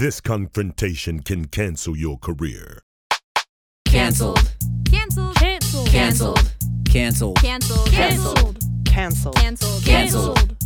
This 0.00 0.20
confrontation 0.20 1.22
can 1.24 1.46
cancel 1.46 1.96
your 1.96 2.18
career. 2.18 2.82
Canceled. 3.84 4.54
Canceled. 4.88 5.34
Canceled. 5.34 5.88
Canceled. 5.88 6.52
Cancel. 6.84 7.32
Canceled. 7.34 7.88
Canceled. 7.90 8.58
Cancel. 8.84 9.32
Canceled. 9.32 9.84
Canceled. 9.84 10.56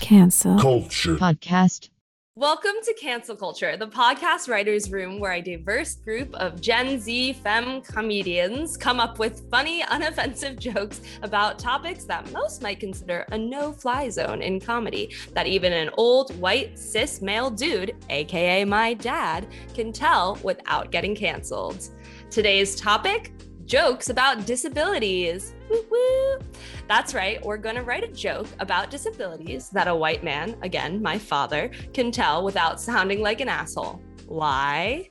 Cancel. 0.00 0.58
Culture. 0.58 1.14
podcast. 1.14 1.90
Welcome 2.38 2.76
to 2.84 2.94
Cancel 2.94 3.34
Culture, 3.34 3.76
the 3.76 3.88
podcast 3.88 4.48
writers' 4.48 4.92
room 4.92 5.18
where 5.18 5.32
a 5.32 5.42
diverse 5.42 5.96
group 5.96 6.32
of 6.34 6.60
Gen 6.60 7.00
Z 7.00 7.32
femme 7.32 7.80
comedians 7.80 8.76
come 8.76 9.00
up 9.00 9.18
with 9.18 9.50
funny, 9.50 9.82
unoffensive 9.90 10.56
jokes 10.56 11.00
about 11.22 11.58
topics 11.58 12.04
that 12.04 12.30
most 12.30 12.62
might 12.62 12.78
consider 12.78 13.26
a 13.32 13.36
no 13.36 13.72
fly 13.72 14.08
zone 14.08 14.40
in 14.40 14.60
comedy, 14.60 15.12
that 15.34 15.48
even 15.48 15.72
an 15.72 15.90
old, 15.96 16.30
white, 16.38 16.78
cis 16.78 17.20
male 17.20 17.50
dude, 17.50 17.96
aka 18.08 18.64
my 18.64 18.94
dad, 18.94 19.48
can 19.74 19.92
tell 19.92 20.38
without 20.44 20.92
getting 20.92 21.16
canceled. 21.16 21.88
Today's 22.30 22.76
topic 22.76 23.32
jokes 23.66 24.10
about 24.10 24.46
disabilities. 24.46 25.54
Woo 25.70 25.84
woo. 25.90 26.38
That's 26.86 27.14
right, 27.14 27.44
we're 27.44 27.58
gonna 27.58 27.82
write 27.82 28.04
a 28.04 28.08
joke 28.08 28.46
about 28.60 28.90
disabilities 28.90 29.68
that 29.70 29.88
a 29.88 29.94
white 29.94 30.24
man, 30.24 30.56
again, 30.62 31.02
my 31.02 31.18
father, 31.18 31.70
can 31.92 32.10
tell 32.10 32.42
without 32.44 32.80
sounding 32.80 33.20
like 33.20 33.40
an 33.40 33.48
asshole. 33.48 34.00
Why? 34.26 35.10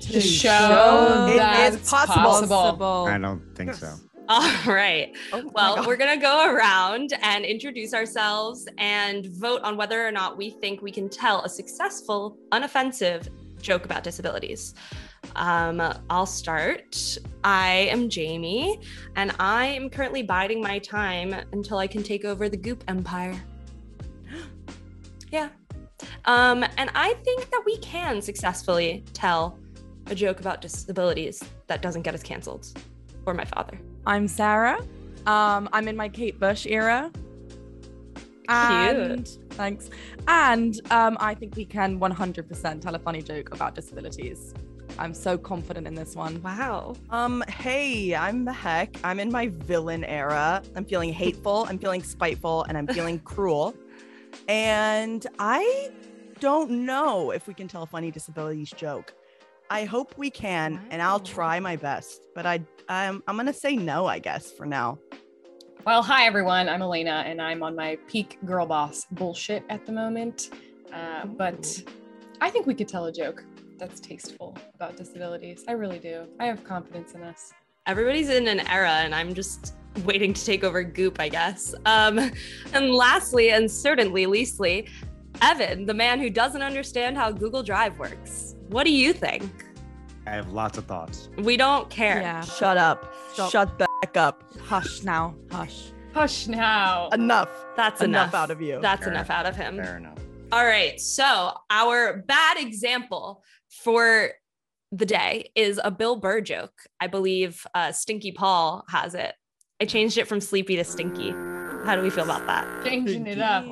To 0.00 0.20
show 0.20 1.26
It 1.30 1.36
that 1.36 1.68
is 1.68 1.76
it's 1.76 1.90
possible. 1.90 3.06
I 3.06 3.18
don't 3.18 3.42
think 3.54 3.74
so. 3.74 3.94
All 4.28 4.50
right. 4.66 5.16
Oh 5.32 5.48
Well, 5.54 5.76
God. 5.76 5.86
we're 5.86 5.96
going 5.96 6.18
to 6.18 6.20
go 6.20 6.52
around 6.52 7.12
and 7.22 7.44
introduce 7.44 7.94
ourselves 7.94 8.66
and 8.78 9.26
vote 9.26 9.60
on 9.62 9.76
whether 9.76 10.04
or 10.04 10.10
not 10.10 10.36
we 10.36 10.50
think 10.50 10.82
we 10.82 10.90
can 10.90 11.08
tell 11.08 11.42
a 11.44 11.48
successful, 11.48 12.36
unoffensive 12.50 13.28
joke 13.62 13.84
about 13.84 14.02
disabilities. 14.02 14.74
Um, 15.36 15.82
I'll 16.10 16.26
start. 16.26 17.18
I 17.44 17.88
am 17.90 18.08
Jamie, 18.08 18.80
and 19.14 19.34
I 19.38 19.66
am 19.66 19.88
currently 19.90 20.22
biding 20.22 20.60
my 20.60 20.78
time 20.78 21.34
until 21.52 21.78
I 21.78 21.86
can 21.86 22.02
take 22.02 22.24
over 22.24 22.48
the 22.48 22.56
Goop 22.56 22.82
Empire. 22.88 23.40
yeah. 25.30 25.50
Um, 26.24 26.64
and 26.76 26.90
I 26.94 27.14
think 27.24 27.50
that 27.50 27.62
we 27.64 27.78
can 27.78 28.20
successfully 28.20 29.04
tell 29.12 29.58
a 30.06 30.14
joke 30.14 30.40
about 30.40 30.60
disabilities 30.60 31.42
that 31.66 31.82
doesn't 31.82 32.02
get 32.02 32.14
us 32.14 32.22
canceled. 32.22 32.66
Or 33.26 33.34
my 33.34 33.44
father. 33.44 33.78
I'm 34.06 34.28
Sarah. 34.28 34.80
Um, 35.26 35.68
I'm 35.72 35.88
in 35.88 35.96
my 35.96 36.08
Kate 36.08 36.38
Bush 36.38 36.66
era. 36.66 37.10
And 38.48 39.28
thanks. 39.50 39.90
And 40.28 40.80
um, 40.90 41.16
I 41.20 41.34
think 41.34 41.56
we 41.56 41.64
can 41.64 41.98
100% 41.98 42.80
tell 42.80 42.94
a 42.94 42.98
funny 42.98 43.22
joke 43.22 43.52
about 43.52 43.74
disabilities. 43.74 44.54
I'm 44.98 45.12
so 45.12 45.36
confident 45.36 45.86
in 45.86 45.94
this 45.94 46.16
one. 46.16 46.42
Wow. 46.42 46.94
Um, 47.10 47.44
hey, 47.48 48.14
I'm 48.14 48.46
Mehek. 48.46 48.96
I'm 49.04 49.20
in 49.20 49.30
my 49.30 49.48
villain 49.48 50.04
era. 50.04 50.62
I'm 50.74 50.86
feeling 50.86 51.12
hateful, 51.12 51.66
I'm 51.68 51.78
feeling 51.78 52.02
spiteful, 52.02 52.64
and 52.64 52.78
I'm 52.78 52.86
feeling 52.86 53.18
cruel. 53.24 53.74
And 54.48 55.26
I 55.38 55.90
don't 56.40 56.70
know 56.70 57.30
if 57.30 57.46
we 57.46 57.52
can 57.52 57.68
tell 57.68 57.82
a 57.82 57.86
funny 57.86 58.10
disabilities 58.10 58.70
joke. 58.70 59.14
I 59.68 59.84
hope 59.84 60.16
we 60.16 60.30
can, 60.30 60.80
and 60.90 61.02
I'll 61.02 61.20
try 61.20 61.60
my 61.60 61.76
best. 61.76 62.26
But 62.34 62.46
I, 62.46 62.60
I'm, 62.88 63.22
I'm 63.26 63.36
gonna 63.36 63.52
say 63.52 63.76
no, 63.76 64.06
I 64.06 64.18
guess, 64.18 64.50
for 64.50 64.64
now. 64.64 64.98
Well, 65.84 66.02
hi 66.02 66.24
everyone. 66.24 66.70
I'm 66.70 66.80
Elayna, 66.80 67.26
and 67.26 67.42
I'm 67.42 67.62
on 67.62 67.76
my 67.76 67.98
peak 68.06 68.38
girl 68.46 68.64
boss 68.64 69.04
bullshit 69.10 69.62
at 69.68 69.84
the 69.84 69.92
moment. 69.92 70.50
Uh, 70.90 71.26
but 71.26 71.82
I 72.40 72.48
think 72.48 72.66
we 72.66 72.74
could 72.74 72.88
tell 72.88 73.06
a 73.06 73.12
joke 73.12 73.44
that's 73.78 74.00
tasteful 74.00 74.56
about 74.74 74.96
disabilities. 74.96 75.64
I 75.68 75.72
really 75.72 75.98
do. 75.98 76.26
I 76.40 76.46
have 76.46 76.64
confidence 76.64 77.14
in 77.14 77.22
us. 77.22 77.52
Everybody's 77.86 78.28
in 78.30 78.48
an 78.48 78.60
era, 78.68 78.90
and 78.90 79.14
I'm 79.14 79.32
just 79.34 79.74
waiting 80.04 80.32
to 80.34 80.44
take 80.44 80.64
over 80.64 80.82
Goop, 80.82 81.20
I 81.20 81.28
guess. 81.28 81.74
Um, 81.84 82.18
and 82.72 82.90
lastly, 82.92 83.50
and 83.50 83.70
certainly 83.70 84.26
leastly, 84.26 84.88
Evan, 85.42 85.86
the 85.86 85.94
man 85.94 86.18
who 86.18 86.30
doesn't 86.30 86.62
understand 86.62 87.16
how 87.16 87.30
Google 87.30 87.62
Drive 87.62 87.98
works. 87.98 88.56
What 88.68 88.84
do 88.84 88.90
you 88.92 89.12
think? 89.12 89.44
I 90.26 90.30
have 90.30 90.50
lots 90.52 90.76
of 90.78 90.86
thoughts. 90.86 91.28
We 91.38 91.56
don't 91.56 91.88
care. 91.88 92.20
Yeah. 92.20 92.40
Shut 92.40 92.76
up. 92.76 93.14
Stop. 93.32 93.52
Shut 93.52 93.78
the 93.78 93.86
heck 94.02 94.16
up. 94.16 94.42
Hush 94.64 95.02
now. 95.04 95.36
Hush. 95.52 95.92
Hush 96.14 96.48
now. 96.48 97.08
Enough. 97.10 97.50
That's 97.76 98.00
Enough 98.00 98.28
enough. 98.30 98.34
out 98.34 98.50
of 98.50 98.60
you. 98.60 98.80
That's 98.80 99.04
Fair. 99.04 99.12
enough 99.12 99.30
out 99.30 99.46
of 99.46 99.54
him. 99.54 99.76
Fair 99.76 99.98
enough. 99.98 100.18
All 100.50 100.64
right. 100.64 101.00
So, 101.00 101.52
our 101.70 102.24
bad 102.26 102.56
example 102.58 103.44
for 103.82 104.30
the 104.92 105.06
day 105.06 105.50
is 105.54 105.80
a 105.82 105.90
Bill 105.90 106.16
Burr 106.16 106.40
joke. 106.40 106.72
I 107.00 107.06
believe 107.06 107.66
uh, 107.74 107.92
Stinky 107.92 108.32
Paul 108.32 108.84
has 108.88 109.14
it. 109.14 109.34
I 109.80 109.84
changed 109.84 110.16
it 110.18 110.26
from 110.26 110.40
sleepy 110.40 110.76
to 110.76 110.84
stinky. 110.84 111.30
How 111.30 111.94
do 111.96 112.02
we 112.02 112.10
feel 112.10 112.24
about 112.24 112.46
that? 112.46 112.84
Changing 112.84 113.26
it 113.26 113.38
up. 113.38 113.64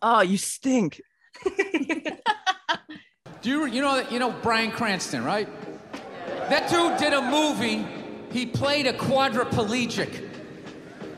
Oh, 0.00 0.20
you 0.26 0.36
stink. 0.36 1.00
Do 3.42 3.48
you 3.48 3.66
you 3.66 3.80
know 3.80 4.06
you 4.10 4.18
know 4.18 4.32
Bryan 4.42 4.70
Cranston, 4.70 5.24
right? 5.24 5.48
That 6.50 6.68
dude 6.70 6.98
did 6.98 7.14
a 7.14 7.22
movie. 7.22 7.86
He 8.30 8.44
played 8.44 8.86
a 8.86 8.92
quadriplegic, 8.92 10.28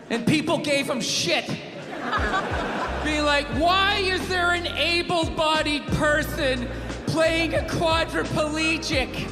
and 0.09 0.25
people 0.27 0.59
gave 0.59 0.89
him 0.89 1.01
shit, 1.01 1.49
Be 3.05 3.21
like, 3.21 3.47
"Why 3.59 3.97
is 4.05 4.27
there 4.29 4.53
an 4.53 4.69
able-bodied 4.69 5.85
person 5.89 6.69
playing 7.13 7.55
a 7.55 7.61
quadriplegic?" 7.61 9.29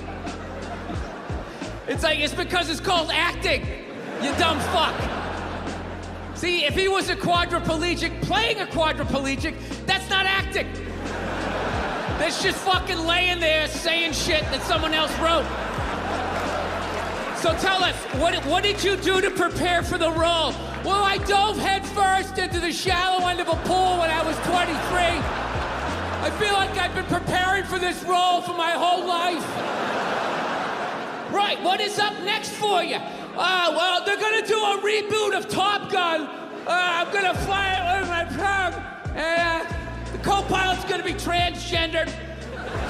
It's 1.89 2.05
like 2.05 2.21
it's 2.21 2.35
because 2.35 2.71
it's 2.71 2.81
called 2.81 3.11
acting. 3.13 3.67
You 4.23 4.33
dumb 4.37 4.61
fuck. 4.75 4.95
See, 6.37 6.65
if 6.65 6.75
he 6.75 6.89
was 6.89 7.09
a 7.09 7.17
quadriplegic 7.17 8.23
playing 8.23 8.61
a 8.61 8.67
quadriplegic, 8.67 9.55
that's 9.87 10.09
not 10.09 10.25
acting. 10.25 10.69
That's 12.19 12.43
just 12.43 12.59
fucking 12.59 12.99
laying 12.99 13.41
there 13.41 13.67
saying 13.67 14.13
shit 14.13 14.43
that 14.53 14.63
someone 14.63 14.95
else 14.95 15.11
wrote. 15.19 15.45
So 17.41 17.57
tell 17.59 17.83
us, 17.83 17.97
what, 18.21 18.35
what 18.47 18.63
did 18.63 18.85
you 18.85 18.97
do 18.97 19.21
to 19.21 19.31
prepare 19.31 19.83
for 19.83 19.99
the 19.99 20.11
role? 20.11 20.53
Well, 20.85 21.03
I 21.03 21.19
dove 21.27 21.59
headfirst 21.59 22.39
into 22.39 22.61
the 22.61 22.73
shallow 22.73 23.27
end 23.27 23.41
of 23.41 23.49
a 23.49 23.57
pool 23.65 23.99
when 23.99 24.11
I 24.11 24.23
was 24.23 24.37
23. 24.47 25.40
I 26.23 26.29
feel 26.33 26.53
like 26.53 26.77
I've 26.77 26.95
been 26.95 27.07
preparing 27.07 27.65
for 27.65 27.79
this 27.79 28.03
role 28.03 28.43
for 28.43 28.53
my 28.53 28.73
whole 28.73 29.07
life. 29.07 29.43
Right, 31.33 31.59
what 31.63 31.81
is 31.81 31.99
up 31.99 32.13
next 32.25 32.51
for 32.51 32.83
you? 32.83 32.97
Uh, 32.97 33.73
well, 33.75 34.05
they're 34.05 34.21
gonna 34.21 34.47
do 34.47 34.59
a 34.59 34.79
reboot 34.83 35.35
of 35.35 35.49
Top 35.49 35.91
Gun. 35.91 36.23
Uh, 36.23 36.69
I'm 36.69 37.11
gonna 37.11 37.33
fly 37.33 37.73
it 37.73 38.01
with 38.01 38.11
my 38.11 38.25
plane. 38.25 38.75
And 39.17 39.67
uh, 39.67 40.13
the 40.13 40.19
co-pilot's 40.19 40.85
gonna 40.85 41.03
be 41.03 41.15
transgendered, 41.15 42.11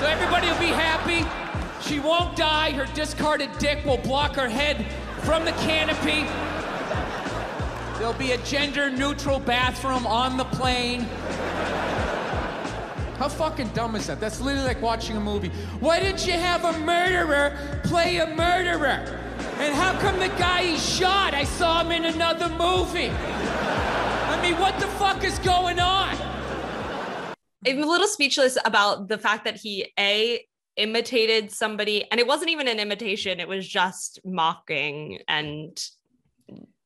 so 0.00 0.06
everybody 0.06 0.48
will 0.48 0.58
be 0.58 0.66
happy. 0.66 1.24
She 1.88 2.00
won't 2.00 2.36
die. 2.36 2.72
Her 2.72 2.86
discarded 2.94 3.50
dick 3.58 3.84
will 3.84 3.98
block 3.98 4.34
her 4.34 4.48
head 4.48 4.84
from 5.20 5.44
the 5.44 5.52
canopy. 5.52 6.26
There'll 7.96 8.12
be 8.14 8.32
a 8.32 8.38
gender-neutral 8.38 9.38
bathroom 9.38 10.04
on 10.04 10.36
the 10.36 10.46
plane. 10.46 11.06
How 13.20 13.28
fucking 13.28 13.68
dumb 13.74 13.96
is 13.96 14.06
that? 14.06 14.18
That's 14.18 14.40
literally 14.40 14.66
like 14.66 14.80
watching 14.80 15.14
a 15.14 15.20
movie. 15.20 15.50
Why 15.78 16.00
didn't 16.00 16.26
you 16.26 16.32
have 16.32 16.64
a 16.64 16.72
murderer 16.78 17.54
play 17.84 18.16
a 18.16 18.26
murderer? 18.26 19.04
And 19.58 19.74
how 19.74 19.92
come 20.00 20.18
the 20.18 20.28
guy 20.28 20.62
he 20.62 20.78
shot, 20.78 21.34
I 21.34 21.44
saw 21.44 21.82
him 21.82 21.92
in 21.92 22.06
another 22.06 22.48
movie? 22.48 23.10
I 23.10 24.40
mean, 24.40 24.58
what 24.58 24.80
the 24.80 24.86
fuck 24.86 25.22
is 25.22 25.38
going 25.40 25.78
on? 25.78 26.16
I'm 27.66 27.82
a 27.82 27.86
little 27.86 28.06
speechless 28.06 28.56
about 28.64 29.08
the 29.08 29.18
fact 29.18 29.44
that 29.44 29.56
he 29.56 29.92
a 29.98 30.42
imitated 30.78 31.50
somebody, 31.50 32.10
and 32.10 32.20
it 32.20 32.26
wasn't 32.26 32.48
even 32.48 32.68
an 32.68 32.80
imitation; 32.80 33.38
it 33.38 33.48
was 33.48 33.68
just 33.68 34.18
mocking 34.24 35.18
and 35.28 35.78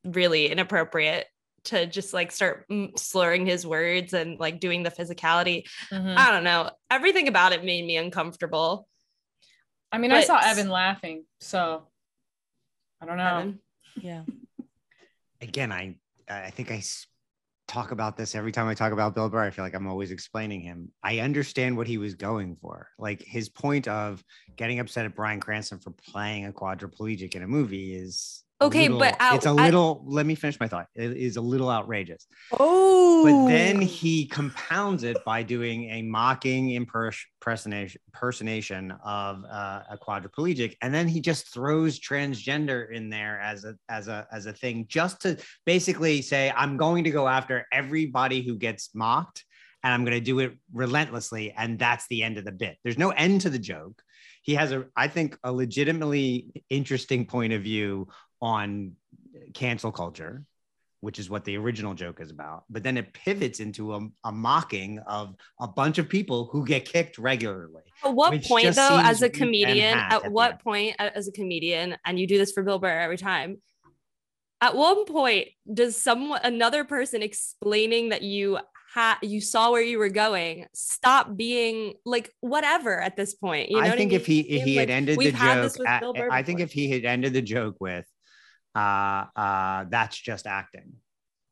really 0.03 0.47
inappropriate 0.47 1.27
to 1.65 1.85
just 1.85 2.13
like 2.13 2.31
start 2.31 2.65
mm, 2.69 2.97
slurring 2.97 3.45
his 3.45 3.65
words 3.65 4.13
and 4.13 4.39
like 4.39 4.59
doing 4.59 4.83
the 4.83 4.91
physicality. 4.91 5.63
Mhm. 5.91 6.15
I 6.17 6.31
don't 6.31 6.43
know. 6.43 6.71
Everything 6.89 7.27
about 7.27 7.53
it 7.53 7.63
made 7.63 7.85
me 7.85 7.97
uncomfortable. 7.97 8.87
I 9.91 9.97
mean, 9.97 10.11
I 10.11 10.21
saw 10.23 10.39
Evan 10.43 10.69
laughing, 10.69 11.25
so 11.39 11.87
I 13.01 13.05
don't 13.05 13.17
know. 13.17 13.37
Evan. 13.37 13.59
Yeah. 13.95 14.23
Again, 15.41 15.71
I 15.71 15.97
I 16.27 16.49
think 16.49 16.71
I 16.71 16.81
talk 17.67 17.91
about 17.91 18.15
this 18.15 18.35
every 18.35 18.51
time 18.51 18.67
I 18.67 18.73
talk 18.73 18.93
about 18.93 19.15
Bill 19.15 19.29
Burr. 19.29 19.43
I 19.43 19.49
feel 19.49 19.65
like 19.65 19.73
I'm 19.73 19.87
always 19.87 20.11
explaining 20.11 20.61
him. 20.61 20.91
I 21.03 21.19
understand 21.19 21.77
what 21.77 21.87
he 21.87 21.97
was 21.97 22.15
going 22.15 22.55
for. 22.57 22.89
Like 22.99 23.23
his 23.23 23.49
point 23.49 23.87
of 23.87 24.23
getting 24.55 24.79
upset 24.79 25.05
at 25.05 25.15
Bryan 25.15 25.39
Cranston 25.39 25.79
for 25.79 25.91
playing 25.91 26.45
a 26.45 26.51
quadriplegic 26.51 27.35
in 27.35 27.43
a 27.43 27.47
movie 27.47 27.95
is 27.95 28.44
Okay, 28.61 28.83
little- 28.83 28.99
but 28.99 29.17
at- 29.19 29.35
it's 29.35 29.45
a 29.45 29.51
little. 29.53 30.03
let 30.07 30.25
me 30.25 30.33
finish 30.35 30.59
my 30.59 30.67
thought. 30.67 30.87
It 30.95 31.17
is 31.17 31.35
a 31.35 31.41
little 31.41 31.69
outrageous. 31.69 32.25
Oh, 32.57 33.23
But 33.25 33.47
then 33.49 33.81
he 33.81 34.27
compounds 34.27 35.03
it 35.03 35.17
by 35.25 35.43
doing 35.43 35.89
a 35.89 36.01
mocking 36.03 36.71
impersonation 36.71 37.99
impersonation 38.13 38.91
of 39.03 39.43
uh, 39.51 39.81
a 39.89 39.97
quadriplegic, 40.01 40.75
and 40.81 40.93
then 40.93 41.07
he 41.07 41.19
just 41.19 41.53
throws 41.53 41.99
transgender 41.99 42.89
in 42.91 43.09
there 43.09 43.39
as 43.41 43.65
a 43.65 43.75
as 43.89 44.07
a 44.07 44.25
as 44.31 44.45
a 44.45 44.53
thing, 44.53 44.85
just 44.87 45.21
to 45.23 45.37
basically 45.65 46.21
say, 46.21 46.51
"I'm 46.55 46.77
going 46.77 47.03
to 47.03 47.11
go 47.11 47.27
after 47.27 47.67
everybody 47.73 48.41
who 48.41 48.55
gets 48.55 48.95
mocked, 48.95 49.43
and 49.83 49.93
I'm 49.93 50.05
going 50.05 50.17
to 50.17 50.23
do 50.23 50.39
it 50.39 50.53
relentlessly," 50.73 51.51
and 51.51 51.77
that's 51.77 52.07
the 52.07 52.23
end 52.23 52.37
of 52.37 52.45
the 52.45 52.51
bit. 52.53 52.77
There's 52.83 52.97
no 52.97 53.09
end 53.09 53.41
to 53.41 53.49
the 53.49 53.59
joke. 53.59 54.01
He 54.43 54.53
has 54.53 54.71
a, 54.71 54.85
I 54.95 55.07
think, 55.07 55.37
a 55.43 55.51
legitimately 55.51 56.63
interesting 56.69 57.25
point 57.25 57.51
of 57.53 57.63
view 57.63 58.07
on 58.41 58.93
cancel 59.53 59.91
culture 59.91 60.45
which 61.05 61.19
is 61.19 61.29
what 61.29 61.45
the 61.45 61.55
original 61.55 61.93
joke 61.93 62.19
is 62.19 62.31
about. 62.31 62.63
But 62.67 62.81
then 62.81 62.97
it 62.97 63.13
pivots 63.13 63.59
into 63.59 63.93
a, 63.93 64.07
a 64.23 64.31
mocking 64.31 64.97
of 65.05 65.35
a 65.61 65.67
bunch 65.67 65.99
of 65.99 66.09
people 66.09 66.49
who 66.51 66.65
get 66.65 66.85
kicked 66.85 67.19
regularly. 67.19 67.83
At 68.03 68.15
what 68.15 68.43
point, 68.43 68.73
though, 68.73 68.99
as 68.99 69.21
a 69.21 69.29
comedian, 69.29 69.95
at 69.95 70.25
at 70.25 70.31
what 70.31 70.63
point, 70.63 70.95
as 70.97 71.27
a 71.27 71.31
comedian, 71.31 71.95
and 72.05 72.19
you 72.19 72.25
do 72.25 72.39
this 72.39 72.53
for 72.53 72.63
Bill 72.63 72.79
Burr 72.79 72.89
every 72.99 73.19
time, 73.19 73.61
at 74.61 74.75
one 74.75 75.05
point 75.05 75.49
does 75.71 75.95
someone, 75.95 76.39
another 76.43 76.83
person 76.83 77.21
explaining 77.21 78.09
that 78.09 78.23
you 78.23 78.57
had, 78.91 79.17
you 79.21 79.41
saw 79.41 79.69
where 79.69 79.83
you 79.83 79.99
were 79.99 80.09
going, 80.09 80.65
stop 80.73 81.37
being 81.37 81.93
like 82.03 82.33
whatever 82.39 82.99
at 82.99 83.15
this 83.15 83.35
point? 83.35 83.69
You 83.69 83.75
know 83.77 83.83
I 83.83 83.95
think 83.95 84.09
mean? 84.09 84.19
if 84.19 84.25
he 84.25 84.39
if 84.39 84.63
he 84.63 84.77
Like, 84.77 84.89
had 84.89 84.89
ended 84.89 85.15
the 85.15 85.17
we've 85.19 85.35
had 85.35 85.61
this 85.61 85.77
joke, 85.77 86.17
at- 86.17 86.31
I 86.31 86.41
think 86.41 86.61
if 86.61 86.71
he 86.71 86.89
had 86.89 87.05
ended 87.05 87.33
the 87.33 87.43
joke 87.43 87.75
with, 87.79 88.05
uh, 88.75 89.25
uh, 89.35 89.85
that's 89.89 90.17
just 90.19 90.45
acting. 90.47 90.93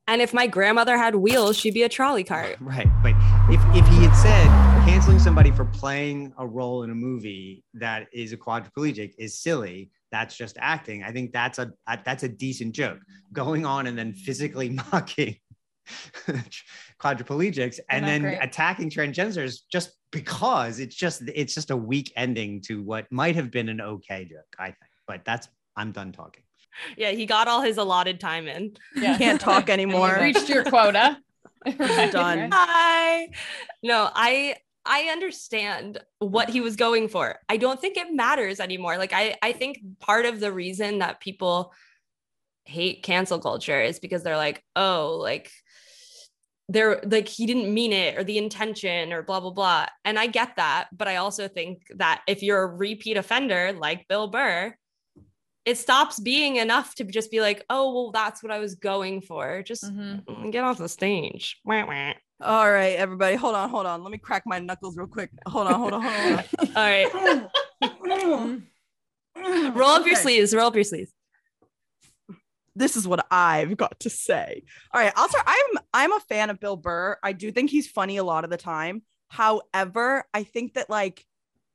and 0.06 0.20
if 0.20 0.34
my 0.34 0.46
grandmother 0.46 0.96
had 0.98 1.14
wheels, 1.14 1.56
she'd 1.58 1.74
be 1.74 1.82
a 1.82 1.88
trolley 1.88 2.24
cart. 2.24 2.56
Right. 2.60 2.86
But 3.02 3.14
if, 3.50 3.60
if 3.74 3.86
he 3.88 4.04
had 4.04 4.14
said 4.14 4.46
canceling 4.86 5.18
somebody 5.18 5.50
for 5.50 5.64
playing 5.64 6.32
a 6.38 6.46
role 6.46 6.82
in 6.82 6.90
a 6.90 6.94
movie 6.94 7.64
that 7.74 8.08
is 8.12 8.32
a 8.32 8.36
quadriplegic 8.36 9.14
is 9.18 9.38
silly, 9.38 9.90
that's 10.12 10.36
just 10.36 10.56
acting. 10.60 11.02
I 11.02 11.10
think 11.12 11.32
that's 11.32 11.58
a 11.58 11.72
a- 11.88 11.98
that's 12.04 12.22
a 12.22 12.28
decent 12.28 12.74
joke. 12.74 13.00
Going 13.32 13.64
on 13.66 13.86
and 13.86 13.96
then 13.98 14.12
physically 14.12 14.68
mocking 14.92 15.36
quadriplegics 17.00 17.80
and 17.90 18.04
then 18.06 18.22
great. 18.22 18.38
attacking 18.40 18.90
transgenders 18.90 19.60
just 19.70 19.90
because 20.12 20.78
it's 20.78 20.94
just 20.94 21.22
it's 21.34 21.54
just 21.54 21.70
a 21.70 21.76
weak 21.76 22.12
ending 22.16 22.60
to 22.62 22.82
what 22.82 23.10
might 23.10 23.34
have 23.36 23.50
been 23.50 23.68
an 23.68 23.80
okay 23.80 24.24
joke, 24.24 24.54
I 24.58 24.66
think. 24.66 24.76
But 25.06 25.24
that's 25.24 25.48
I'm 25.76 25.92
done 25.92 26.12
talking. 26.12 26.43
Yeah, 26.96 27.10
he 27.10 27.26
got 27.26 27.48
all 27.48 27.62
his 27.62 27.78
allotted 27.78 28.20
time 28.20 28.46
in. 28.48 28.76
Yeah. 28.96 29.16
can't 29.18 29.40
talk 29.40 29.68
And 29.68 29.80
you 29.80 29.88
anymore. 29.88 30.18
reached 30.20 30.48
your 30.48 30.64
quota. 30.64 31.18
Right, 31.78 32.12
Done. 32.12 32.50
Hi. 32.52 33.30
No, 33.82 34.10
I 34.14 34.56
I 34.84 35.04
understand 35.04 35.98
what 36.18 36.50
he 36.50 36.60
was 36.60 36.76
going 36.76 37.08
for. 37.08 37.38
I 37.48 37.56
don't 37.56 37.80
think 37.80 37.96
it 37.96 38.12
matters 38.12 38.60
anymore. 38.60 38.98
Like 38.98 39.14
I 39.14 39.34
I 39.42 39.52
think 39.52 39.78
part 39.98 40.26
of 40.26 40.40
the 40.40 40.52
reason 40.52 40.98
that 40.98 41.20
people 41.20 41.72
hate 42.66 43.02
cancel 43.02 43.38
culture 43.38 43.80
is 43.80 43.98
because 43.98 44.22
they're 44.22 44.36
like, 44.36 44.62
"Oh, 44.76 45.18
like 45.22 45.50
they're 46.68 47.00
like 47.04 47.28
he 47.28 47.46
didn't 47.46 47.72
mean 47.72 47.92
it 47.94 48.18
or 48.18 48.24
the 48.24 48.36
intention 48.38 49.12
or 49.14 49.22
blah 49.22 49.40
blah 49.40 49.50
blah." 49.50 49.86
And 50.04 50.18
I 50.18 50.26
get 50.26 50.56
that, 50.56 50.88
but 50.92 51.08
I 51.08 51.16
also 51.16 51.48
think 51.48 51.82
that 51.96 52.20
if 52.26 52.42
you're 52.42 52.62
a 52.62 52.66
repeat 52.66 53.16
offender 53.16 53.72
like 53.72 54.06
Bill 54.08 54.28
Burr, 54.28 54.74
it 55.64 55.78
stops 55.78 56.20
being 56.20 56.56
enough 56.56 56.94
to 56.96 57.04
just 57.04 57.30
be 57.30 57.40
like, 57.40 57.64
"Oh, 57.70 57.92
well, 57.94 58.10
that's 58.12 58.42
what 58.42 58.52
I 58.52 58.58
was 58.58 58.74
going 58.74 59.20
for." 59.22 59.62
Just 59.62 59.84
Mhm. 59.84 60.52
get 60.52 60.64
off 60.64 60.78
the 60.78 60.88
stage. 60.88 61.58
Wah, 61.64 61.86
wah. 61.86 62.12
All 62.40 62.70
right, 62.70 62.96
everybody, 62.96 63.36
hold 63.36 63.54
on, 63.54 63.70
hold 63.70 63.86
on. 63.86 64.02
Let 64.02 64.10
me 64.12 64.18
crack 64.18 64.42
my 64.44 64.58
knuckles 64.58 64.96
real 64.96 65.06
quick. 65.06 65.30
Hold 65.46 65.66
on, 65.68 65.78
hold 65.80 65.92
on, 65.94 66.02
hold 66.02 66.14
on. 66.32 66.44
All 66.76 66.82
right. 66.82 67.08
Roll 69.74 69.88
up 69.90 70.06
your 70.06 70.16
sleeves. 70.16 70.54
Roll 70.54 70.66
up 70.66 70.74
your 70.74 70.84
sleeves. 70.84 71.12
this 72.76 72.96
is 72.96 73.06
what 73.06 73.24
I've 73.30 73.76
got 73.76 74.00
to 74.00 74.10
say. 74.10 74.62
All 74.92 75.00
right, 75.00 75.12
I'll 75.16 75.28
start. 75.28 75.44
I'm 75.46 75.78
I'm 75.92 76.12
a 76.12 76.20
fan 76.20 76.50
of 76.50 76.58
Bill 76.60 76.76
Burr. 76.76 77.16
I 77.22 77.32
do 77.32 77.52
think 77.52 77.70
he's 77.70 77.86
funny 77.88 78.16
a 78.16 78.24
lot 78.24 78.44
of 78.44 78.50
the 78.50 78.56
time. 78.56 79.02
However, 79.28 80.24
I 80.34 80.42
think 80.44 80.74
that 80.74 80.90
like 80.90 81.24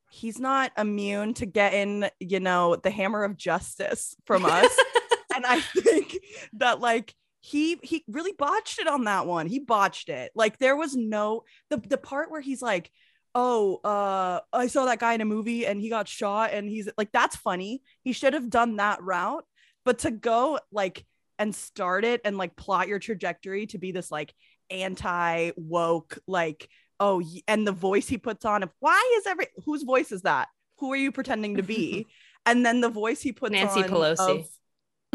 he's 0.09 0.39
not 0.39 0.71
immune 0.77 1.33
to 1.35 1.45
getting, 1.45 2.09
you 2.19 2.39
know, 2.39 2.75
the 2.75 2.91
hammer 2.91 3.23
of 3.23 3.37
justice 3.37 4.15
from 4.25 4.45
us. 4.45 4.75
and 5.35 5.45
I 5.45 5.61
think 5.61 6.17
that 6.53 6.79
like 6.79 7.13
he 7.41 7.79
he 7.83 8.03
really 8.07 8.33
botched 8.33 8.79
it 8.79 8.87
on 8.87 9.05
that 9.05 9.25
one. 9.25 9.47
He 9.47 9.59
botched 9.59 10.09
it. 10.09 10.31
Like 10.35 10.57
there 10.57 10.75
was 10.75 10.95
no 10.95 11.43
the 11.69 11.77
the 11.77 11.97
part 11.97 12.31
where 12.31 12.41
he's 12.41 12.61
like, 12.61 12.91
"Oh, 13.33 13.77
uh 13.83 14.41
I 14.51 14.67
saw 14.67 14.85
that 14.85 14.99
guy 14.99 15.13
in 15.13 15.21
a 15.21 15.25
movie 15.25 15.65
and 15.65 15.79
he 15.79 15.89
got 15.89 16.07
shot 16.07 16.51
and 16.53 16.67
he's 16.67 16.89
like 16.97 17.11
that's 17.11 17.35
funny. 17.35 17.81
He 18.03 18.13
should 18.13 18.33
have 18.33 18.49
done 18.49 18.77
that 18.77 19.01
route." 19.01 19.45
But 19.85 19.99
to 19.99 20.11
go 20.11 20.59
like 20.71 21.05
and 21.37 21.55
start 21.55 22.03
it 22.03 22.21
and 22.25 22.37
like 22.37 22.55
plot 22.55 22.89
your 22.89 22.99
trajectory 22.99 23.65
to 23.67 23.77
be 23.77 23.91
this 23.91 24.11
like 24.11 24.33
anti 24.69 25.51
woke 25.55 26.19
like 26.27 26.69
oh 26.99 27.21
and 27.47 27.65
the 27.67 27.71
voice 27.71 28.07
he 28.07 28.17
puts 28.17 28.45
on 28.45 28.63
of 28.63 28.69
why 28.79 29.01
is 29.17 29.27
every 29.27 29.47
whose 29.65 29.83
voice 29.83 30.11
is 30.11 30.23
that? 30.23 30.47
Who 30.79 30.91
are 30.93 30.97
you 30.97 31.11
pretending 31.11 31.57
to 31.57 31.63
be? 31.63 32.07
and 32.45 32.65
then 32.65 32.81
the 32.81 32.89
voice 32.89 33.21
he 33.21 33.31
puts 33.31 33.49
on. 33.49 33.59
Nancy 33.59 33.83
on 33.83 33.89
Pelosi. 33.89 34.39
of- 34.39 34.49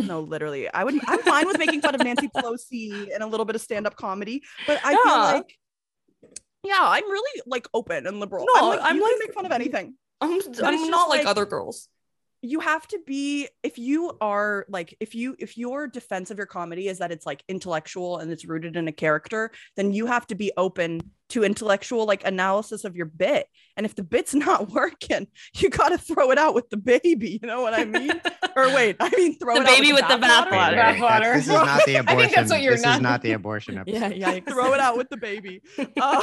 no, 0.06 0.20
literally. 0.20 0.68
I 0.72 0.82
would 0.84 0.94
I'm 1.06 1.20
fine 1.20 1.46
with 1.46 1.58
making 1.58 1.80
fun 1.80 1.94
of 1.94 2.02
Nancy 2.02 2.28
Pelosi 2.28 3.14
and 3.14 3.22
a 3.22 3.26
little 3.26 3.46
bit 3.46 3.54
of 3.54 3.62
stand-up 3.62 3.94
comedy, 3.96 4.42
but 4.66 4.80
I 4.84 4.90
feel 4.92 5.12
like 5.40 5.58
yeah, 6.64 6.78
I'm 6.80 7.04
really 7.10 7.42
like 7.46 7.68
open 7.74 8.06
and 8.06 8.18
liberal. 8.20 8.46
No, 8.54 8.60
I'm 8.60 8.68
like, 8.68 8.80
I'm 8.82 9.00
like- 9.00 9.14
make 9.20 9.34
fun 9.34 9.46
of 9.46 9.52
anything. 9.52 9.94
I'm, 10.20 10.40
I'm 10.62 10.90
not 10.90 11.08
like, 11.10 11.20
like- 11.20 11.26
other 11.26 11.44
girls. 11.46 11.88
You 12.46 12.60
have 12.60 12.86
to 12.88 12.98
be 13.06 13.48
if 13.62 13.78
you 13.78 14.16
are 14.20 14.66
like 14.68 14.94
if 15.00 15.14
you 15.14 15.34
if 15.38 15.56
your 15.56 15.86
defense 15.86 16.30
of 16.30 16.36
your 16.36 16.46
comedy 16.46 16.88
is 16.88 16.98
that 16.98 17.10
it's 17.10 17.24
like 17.24 17.42
intellectual 17.48 18.18
and 18.18 18.30
it's 18.30 18.44
rooted 18.44 18.76
in 18.76 18.86
a 18.86 18.92
character, 18.92 19.50
then 19.76 19.92
you 19.92 20.04
have 20.06 20.26
to 20.26 20.34
be 20.34 20.52
open 20.58 21.00
to 21.30 21.42
intellectual 21.42 22.04
like 22.04 22.22
analysis 22.26 22.84
of 22.84 22.96
your 22.96 23.06
bit. 23.06 23.46
And 23.78 23.86
if 23.86 23.94
the 23.94 24.02
bit's 24.02 24.34
not 24.46 24.70
working, 24.70 25.26
you 25.56 25.70
got 25.70 25.88
to 25.88 25.98
throw 25.98 26.30
it 26.32 26.38
out 26.38 26.54
with 26.54 26.68
the 26.68 26.76
baby. 26.76 27.40
You 27.42 27.48
know 27.48 27.62
what 27.62 27.72
I 27.72 27.86
mean? 27.86 28.12
or 28.56 28.66
wait, 28.74 28.96
I 29.00 29.08
mean 29.16 29.38
throw 29.38 29.54
The 29.54 29.62
it 29.62 29.66
out 29.66 29.76
baby 29.78 29.92
with 29.94 30.06
the 30.06 30.14
bathwater. 30.18 30.50
bathwater. 30.50 30.70
Wait, 30.70 31.00
wait, 31.00 31.00
Bathwater. 31.00 31.34
This 31.34 31.46
is 31.46 31.52
not 31.52 31.86
the 31.86 31.96
I 31.96 32.00
abortion. 32.00 32.18
think 32.20 32.34
that's 32.34 32.50
what 32.50 32.60
you're 32.62 32.74
this 32.74 32.82
not- 32.82 32.96
is 32.96 33.02
not 33.02 33.22
the 33.22 33.32
abortion 33.32 33.78
episode. 33.78 34.16
Yeah, 34.16 34.32
yeah. 34.34 34.40
Throw 34.40 34.74
it 34.74 34.80
out 34.80 34.98
with 34.98 35.08
the 35.08 35.16
baby. 35.16 35.62
Um, 35.78 36.22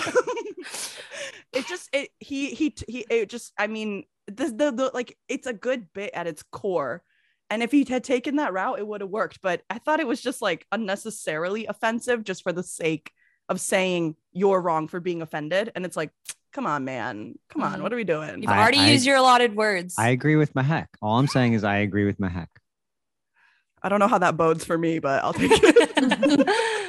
it 1.53 1.65
just 1.67 1.89
it 1.93 2.09
he 2.19 2.51
he 2.51 2.73
he 2.87 3.05
it 3.09 3.29
just 3.29 3.53
I 3.57 3.65
mean 3.67 4.03
the, 4.35 4.45
the 4.51 4.71
the 4.71 4.91
like 4.93 5.17
it's 5.27 5.47
a 5.47 5.53
good 5.53 5.91
bit 5.93 6.11
at 6.13 6.27
its 6.27 6.43
core. 6.43 7.03
And 7.49 7.61
if 7.61 7.71
he 7.71 7.83
had 7.83 8.03
taken 8.03 8.37
that 8.37 8.53
route, 8.53 8.79
it 8.79 8.87
would 8.87 9.01
have 9.01 9.09
worked. 9.09 9.41
But 9.41 9.61
I 9.69 9.77
thought 9.77 9.99
it 9.99 10.07
was 10.07 10.21
just 10.21 10.41
like 10.41 10.65
unnecessarily 10.71 11.65
offensive 11.65 12.23
just 12.23 12.43
for 12.43 12.53
the 12.53 12.63
sake 12.63 13.11
of 13.49 13.59
saying 13.59 14.15
you're 14.31 14.61
wrong 14.61 14.87
for 14.87 15.01
being 15.01 15.21
offended. 15.21 15.69
And 15.75 15.85
it's 15.85 15.97
like, 15.97 16.11
come 16.53 16.65
on, 16.65 16.85
man. 16.85 17.35
Come 17.49 17.61
on. 17.63 17.79
Mhm. 17.79 17.81
What 17.83 17.91
are 17.91 17.97
we 17.97 18.05
doing? 18.05 18.41
You've 18.41 18.51
I- 18.51 18.61
already 18.61 18.77
I- 18.79 18.91
used 18.91 19.05
your 19.05 19.17
allotted 19.17 19.53
words. 19.55 19.95
I 19.97 20.09
agree 20.11 20.37
with 20.37 20.53
Mehek. 20.53 20.87
All 21.01 21.19
I'm 21.19 21.27
saying 21.27 21.51
is 21.53 21.65
I 21.65 21.77
agree 21.79 22.05
with 22.05 22.17
Mehek. 22.19 22.47
I 23.83 23.89
don't 23.89 23.99
know 23.99 24.07
how 24.07 24.19
that 24.19 24.37
bodes 24.37 24.63
for 24.63 24.77
me, 24.77 24.99
but 24.99 25.21
I'll 25.23 25.33
take 25.33 25.51
it. 25.53 26.47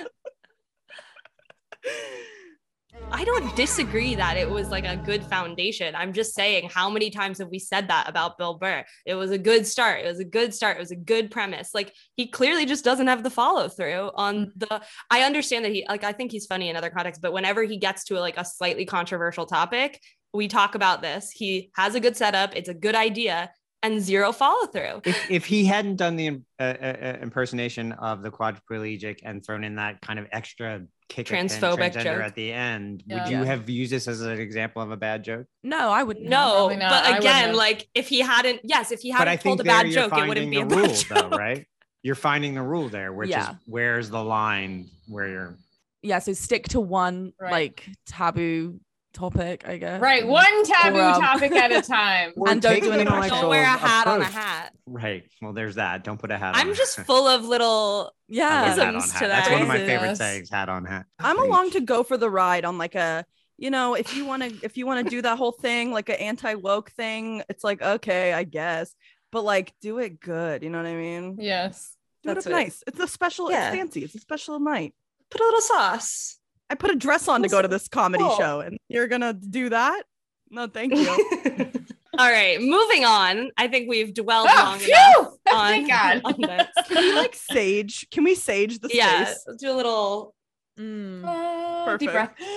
I 3.15 3.25
don't 3.25 3.55
disagree 3.55 4.15
that 4.15 4.39
it 4.39 4.49
was 4.49 4.71
like 4.71 4.87
a 4.87 4.97
good 4.97 5.23
foundation. 5.23 5.95
I'm 5.95 6.15
just 6.15 6.35
saying, 6.35 6.71
how 6.73 6.89
many 6.89 7.11
times 7.11 7.39
have 7.39 7.51
we 7.51 7.59
said 7.59 7.89
that 7.89 8.09
about 8.09 8.39
Bill 8.39 8.55
Burr? 8.55 8.85
It 9.05 9.15
was 9.15 9.31
a 9.31 9.39
good 9.39 9.67
start. 9.67 10.01
It 10.05 10.09
was 10.09 10.19
a 10.19 10.25
good 10.25 10.55
start. 10.55 10.79
It 10.79 10.81
was 10.81 10.93
a 10.93 10.97
good 10.97 11.31
premise. 11.31 11.71
Like 11.75 11.93
he 12.17 12.27
clearly 12.27 12.65
just 12.65 12.85
doesn't 12.85 13.09
have 13.09 13.23
the 13.23 13.31
follow 13.31 13.69
through 13.69 14.11
on 14.15 14.53
the. 14.57 14.81
I 15.11 15.23
understand 15.23 15.65
that 15.67 15.73
he 15.73 15.85
like 15.89 16.05
I 16.05 16.13
think 16.13 16.33
he's 16.33 16.47
funny 16.47 16.71
in 16.71 16.77
other 16.77 16.91
contexts, 16.91 17.21
but 17.21 17.35
whenever 17.35 17.63
he 17.65 17.77
gets 17.77 18.05
to 18.05 18.19
a, 18.19 18.21
like 18.21 18.39
a 18.39 18.45
slightly 18.47 18.87
controversial 18.87 19.45
topic, 19.45 20.01
we 20.33 20.49
talk 20.49 20.75
about 20.75 21.03
this. 21.03 21.31
He 21.31 21.71
has 21.77 21.95
a 21.95 22.01
good 22.01 22.17
setup. 22.17 22.57
It's 22.57 22.71
a 22.71 22.75
good 22.75 22.95
idea 22.95 23.51
and 23.83 24.01
zero 24.01 24.33
follow 24.33 24.67
through. 24.69 25.03
If, 25.05 25.31
if 25.31 25.45
he 25.45 25.65
hadn't 25.65 25.97
done 25.97 26.17
the 26.17 26.29
uh, 26.29 26.63
uh, 26.63 26.97
uh, 27.03 27.19
impersonation 27.21 27.93
of 27.93 28.23
the 28.23 28.31
quadriplegic 28.31 29.19
and 29.25 29.45
thrown 29.45 29.65
in 29.65 29.77
that 29.77 30.01
kind 30.01 30.19
of 30.19 30.27
extra 30.33 30.83
kick 31.13 31.31
at 31.31 31.39
Transphobic 31.39 31.93
transgender 31.93 32.03
joke. 32.05 32.23
at 32.23 32.35
the 32.35 32.53
end, 32.53 33.03
Yeah. 33.07 33.23
would 33.25 33.31
you 33.31 33.39
Yeah. 33.39 33.45
have 33.45 33.69
used 33.69 33.93
this 33.93 34.09
as 34.09 34.23
an 34.23 34.39
example 34.41 34.81
of 34.83 34.91
a 34.91 34.97
bad 34.97 35.23
joke? 35.23 35.47
No, 35.63 35.91
I 35.91 36.03
wouldn't. 36.03 36.27
No, 36.27 36.53
probably 36.55 36.77
not. 36.77 36.93
I 37.05 37.11
but 37.13 37.19
again, 37.21 37.55
like 37.55 37.89
if 37.95 38.09
he 38.09 38.21
hadn't, 38.21 38.61
yes, 38.65 38.91
if 38.93 39.01
he 39.01 39.11
hadn't 39.11 39.29
think 39.33 39.43
told 39.43 39.61
a 39.61 39.65
bad 39.65 39.91
joke, 39.91 40.13
it 40.17 40.27
wouldn't 40.29 40.51
be 40.51 40.61
a 40.61 40.67
bad 40.67 40.77
rule, 40.79 40.89
joke. 40.89 41.31
though, 41.31 41.37
right? 41.37 41.67
You're 42.03 42.15
finding 42.15 42.55
the 42.55 42.63
rule 42.63 42.89
there, 42.89 43.13
which 43.13 43.31
Yeah. 43.31 43.51
is 43.51 43.57
where's 43.67 44.11
the 44.11 44.23
line 44.25 44.89
where 45.07 45.29
you're 45.29 45.55
Yeah, 46.03 46.19
so 46.19 46.33
stick 46.33 46.65
to 46.71 46.81
one 46.81 47.33
Right. 47.39 47.53
like 47.53 47.87
taboo 48.07 48.81
topic, 49.13 49.65
I 49.67 49.77
guess. 49.77 50.01
Right, 50.01 50.27
one 50.27 50.65
taboo 50.65 50.99
Or, 50.99 51.03
um, 51.03 51.21
topic 51.21 51.53
at 51.53 51.73
a 51.73 51.83
time. 51.83 52.33
And 52.47 52.61
don't 52.63 52.81
do 52.81 52.91
the 52.91 52.95
any 53.01 53.05
Don't 53.05 53.49
wear 53.49 53.63
a 53.63 53.67
hat 53.67 54.07
on 54.07 54.21
a 54.21 54.25
hat. 54.25 54.73
Right. 54.87 55.25
Well, 55.41 55.53
there's 55.53 55.77
that. 55.77 56.05
Don't 56.05 56.19
put 56.19 56.31
a 56.31 56.39
hat 56.39 56.55
on. 56.55 56.61
I'm 56.61 56.71
a 56.71 56.75
just 56.75 56.99
full 57.01 57.27
of 57.29 57.45
little 57.45 58.13
Yeah. 58.29 58.49
hat 58.75 58.79
on 58.79 58.97
isms 58.97 59.13
hat. 59.13 59.19
to 59.23 59.29
That's 59.29 59.51
one 59.51 59.63
of 59.63 59.69
my 59.69 59.79
favorite 59.79 60.09
Yes. 60.09 60.19
sayings. 60.19 60.51
Hat 60.51 60.69
on 60.69 60.85
hat. 60.85 61.07
I'm 61.19 61.37
Preach. 61.37 61.49
along 61.49 61.71
to 61.73 61.81
go 61.81 62.03
for 62.03 62.17
the 62.17 62.31
ride 62.31 62.65
on 62.65 62.79
like 62.79 62.95
a 62.95 63.25
you 63.59 63.71
know 63.71 63.95
if 63.95 64.17
you 64.17 64.25
want 64.25 64.43
to 64.43 64.65
if 64.65 64.77
you 64.77 64.87
want 64.87 65.05
to 65.05 65.11
do 65.11 65.23
that 65.23 65.37
whole 65.39 65.53
thing 65.53 65.93
like 65.93 66.09
an 66.09 66.17
anti 66.17 66.55
woke 66.55 66.91
thing 66.93 67.43
it's 67.49 67.63
like 67.63 67.81
okay 67.83 68.33
I 68.33 68.43
guess 68.45 68.95
but 69.31 69.45
like 69.45 69.73
do 69.81 69.99
it 69.99 70.19
good 70.21 70.63
you 70.65 70.71
know 70.71 70.79
what 70.79 70.87
I 70.87 70.95
mean 70.97 71.37
Yes. 71.39 71.95
do 72.25 72.31
it 72.31 72.35
That's 72.35 72.47
up 72.47 72.53
nice 72.53 72.83
it's 72.87 72.99
a 72.99 73.07
special 73.07 73.51
Yeah. 73.51 73.69
it's 73.69 73.77
fancy 73.77 74.05
it's 74.05 74.15
a 74.15 74.19
special 74.21 74.59
night 74.59 74.95
put 75.31 75.41
a 75.41 75.45
little 75.45 75.61
sauce. 75.61 76.39
I 76.73 76.75
put 76.75 76.91
a 76.91 76.97
dress 76.97 77.29
on 77.29 77.43
to 77.43 77.49
go 77.49 77.61
to 77.61 77.69
this 77.69 77.87
comedy 77.87 78.25
Cool. 78.25 78.37
show 78.37 78.61
and 78.61 78.79
you're 78.89 79.07
gonna 79.09 79.35
do 79.35 79.69
that 79.69 80.05
no 80.51 80.67
thank 80.67 80.95
you 80.95 81.07
All 82.19 82.31
right, 82.31 82.61
moving 82.61 83.07
on. 83.07 83.51
I 83.57 83.69
think 83.69 83.89
we've 83.89 84.13
dwelled 84.13 84.47
Oh, 84.51 84.63
long 84.65 84.79
phew! 84.79 84.93
enough 84.95 85.33
on, 85.51 85.69
Thank 85.71 85.89
God. 85.89 86.21
on 86.27 86.35
this. 86.39 86.67
can 86.89 86.97
we 87.05 87.13
like 87.15 87.35
sage 87.35 88.07
can 88.11 88.25
we 88.25 88.35
sage 88.35 88.79
the 88.81 88.91
Yeah, 88.93 89.25
space 89.25 89.45
let's 89.47 89.63
do 89.63 89.71
a 89.71 89.77
little 89.77 90.35
Mm. 90.81 91.23
Uh, 91.25 91.97
deep 91.99 92.09
Perfect. 92.11 92.39
breath. 92.39 92.49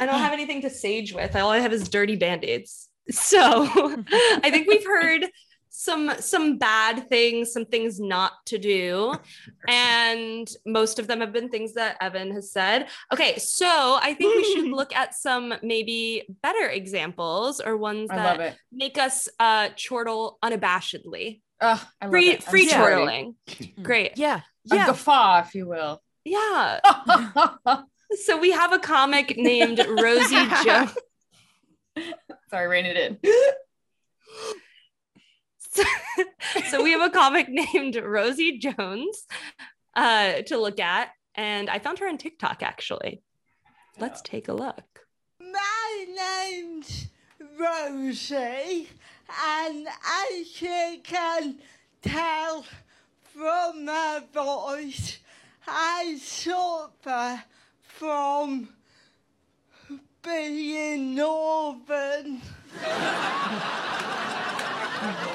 I 0.00 0.06
don't 0.06 0.18
have 0.20 0.32
anything 0.32 0.62
to 0.62 0.70
sage 0.70 1.12
with. 1.12 1.34
All 1.34 1.50
I 1.50 1.58
have 1.58 1.72
is 1.72 1.88
dirty 1.88 2.14
band-aids. 2.14 2.88
So 3.10 3.66
I 3.68 4.48
think 4.50 4.68
we've 4.68 4.86
heard 4.86 5.26
some 5.76 6.12
some 6.20 6.56
bad 6.56 7.08
things, 7.08 7.52
some 7.52 7.64
things 7.66 7.98
not 7.98 8.32
to 8.46 8.58
do. 8.58 9.14
And 9.68 10.48
most 10.66 10.98
of 10.98 11.06
them 11.06 11.20
have 11.20 11.32
been 11.32 11.48
things 11.48 11.74
that 11.74 11.96
Evan 12.00 12.30
has 12.32 12.52
said. 12.52 12.88
Okay, 13.12 13.38
so 13.38 13.98
I 14.00 14.14
think 14.14 14.36
we 14.36 14.54
should 14.54 14.70
look 14.80 14.94
at 14.94 15.14
some 15.14 15.54
maybe 15.62 16.26
better 16.42 16.68
examples 16.68 17.60
or 17.60 17.76
ones 17.76 18.08
I 18.10 18.16
love 18.16 18.38
that 18.38 18.40
it. 18.52 18.56
make 18.70 18.98
us 18.98 19.28
uh 19.40 19.70
chortle 19.70 20.38
unabashedly. 20.44 21.40
Oh, 21.60 21.82
I 22.00 22.04
love 22.06 22.12
Free 22.12 22.30
it. 22.30 22.44
I'm 22.46 22.50
free 22.50 22.68
sorry. 22.68 22.94
chortling. 22.94 23.34
Great. 23.82 24.12
yeah 24.16 24.40
A 24.70 24.76
yeah 24.76 24.86
guffaw, 24.86 25.40
if 25.40 25.54
you 25.54 25.66
will. 25.66 26.00
Yeah. 26.24 26.80
So 28.16 28.38
we 28.38 28.52
have 28.52 28.72
a 28.72 28.78
comic 28.78 29.36
named 29.36 29.84
Rosie 30.00 30.46
Jones. 30.64 30.96
Sorry, 32.48 32.68
rein 32.68 32.86
it 32.86 32.96
in. 32.96 33.18
So, 35.74 35.82
so 36.70 36.82
we 36.82 36.92
have 36.92 37.02
a 37.02 37.10
comic 37.10 37.48
named 37.48 37.96
Rosie 37.96 38.58
Jones 38.58 39.26
uh, 39.94 40.42
to 40.42 40.58
look 40.58 40.80
at, 40.80 41.10
and 41.34 41.68
I 41.68 41.78
found 41.78 41.98
her 41.98 42.08
on 42.08 42.18
TikTok 42.18 42.62
actually. 42.62 43.22
Let's 43.98 44.22
take 44.22 44.48
a 44.48 44.52
look. 44.52 45.06
My 45.40 46.06
name's 46.16 47.08
Rosie, 47.58 48.88
and 49.46 49.86
as 49.86 50.62
you 50.62 51.00
can 51.02 51.58
tell 52.02 52.64
from 53.22 53.84
my 53.84 54.22
voice, 54.32 55.18
I 55.66 56.18
suffer 56.20 57.42
from 57.82 58.68
being 60.22 61.14
northern. 61.14 62.40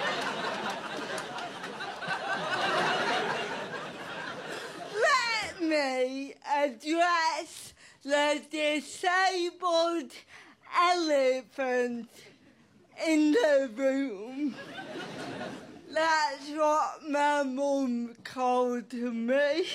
Me 5.69 6.33
address 6.51 7.73
the 8.03 8.41
disabled 8.49 10.11
elephant 10.75 12.09
in 13.07 13.31
the 13.33 13.69
room. 13.75 14.55
That's 15.93 16.49
what 16.49 17.07
my 17.07 17.43
mum 17.43 18.15
called 18.23 18.91
me. 18.93 19.65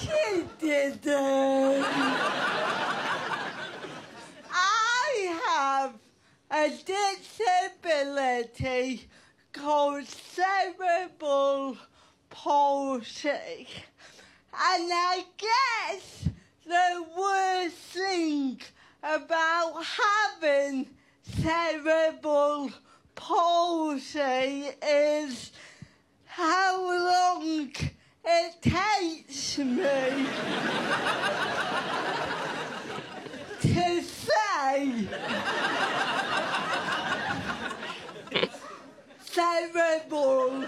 she 0.00 0.44
didn't. 0.58 1.84
I 4.50 5.38
have 5.46 5.92
a 6.50 6.68
disability 7.64 9.08
called 9.54 10.04
cerebral. 10.06 11.78
And 14.52 14.90
I 14.92 15.24
guess 15.38 16.28
the 16.66 17.04
worst 17.16 17.76
thing 17.76 18.60
about 19.02 19.82
having 19.84 20.88
cerebral 21.22 22.70
palsy 23.14 24.70
is 24.82 25.52
how 26.26 26.76
long 26.82 27.72
it 28.24 28.62
takes 28.62 29.58
me 29.58 30.26
to 33.72 34.02
say 34.02 35.08
cerebral 39.34 40.64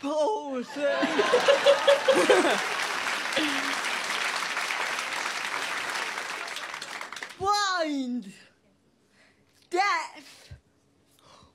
palsy. 0.00 0.80
Blind. 7.38 8.32
Deaf. 9.70 10.54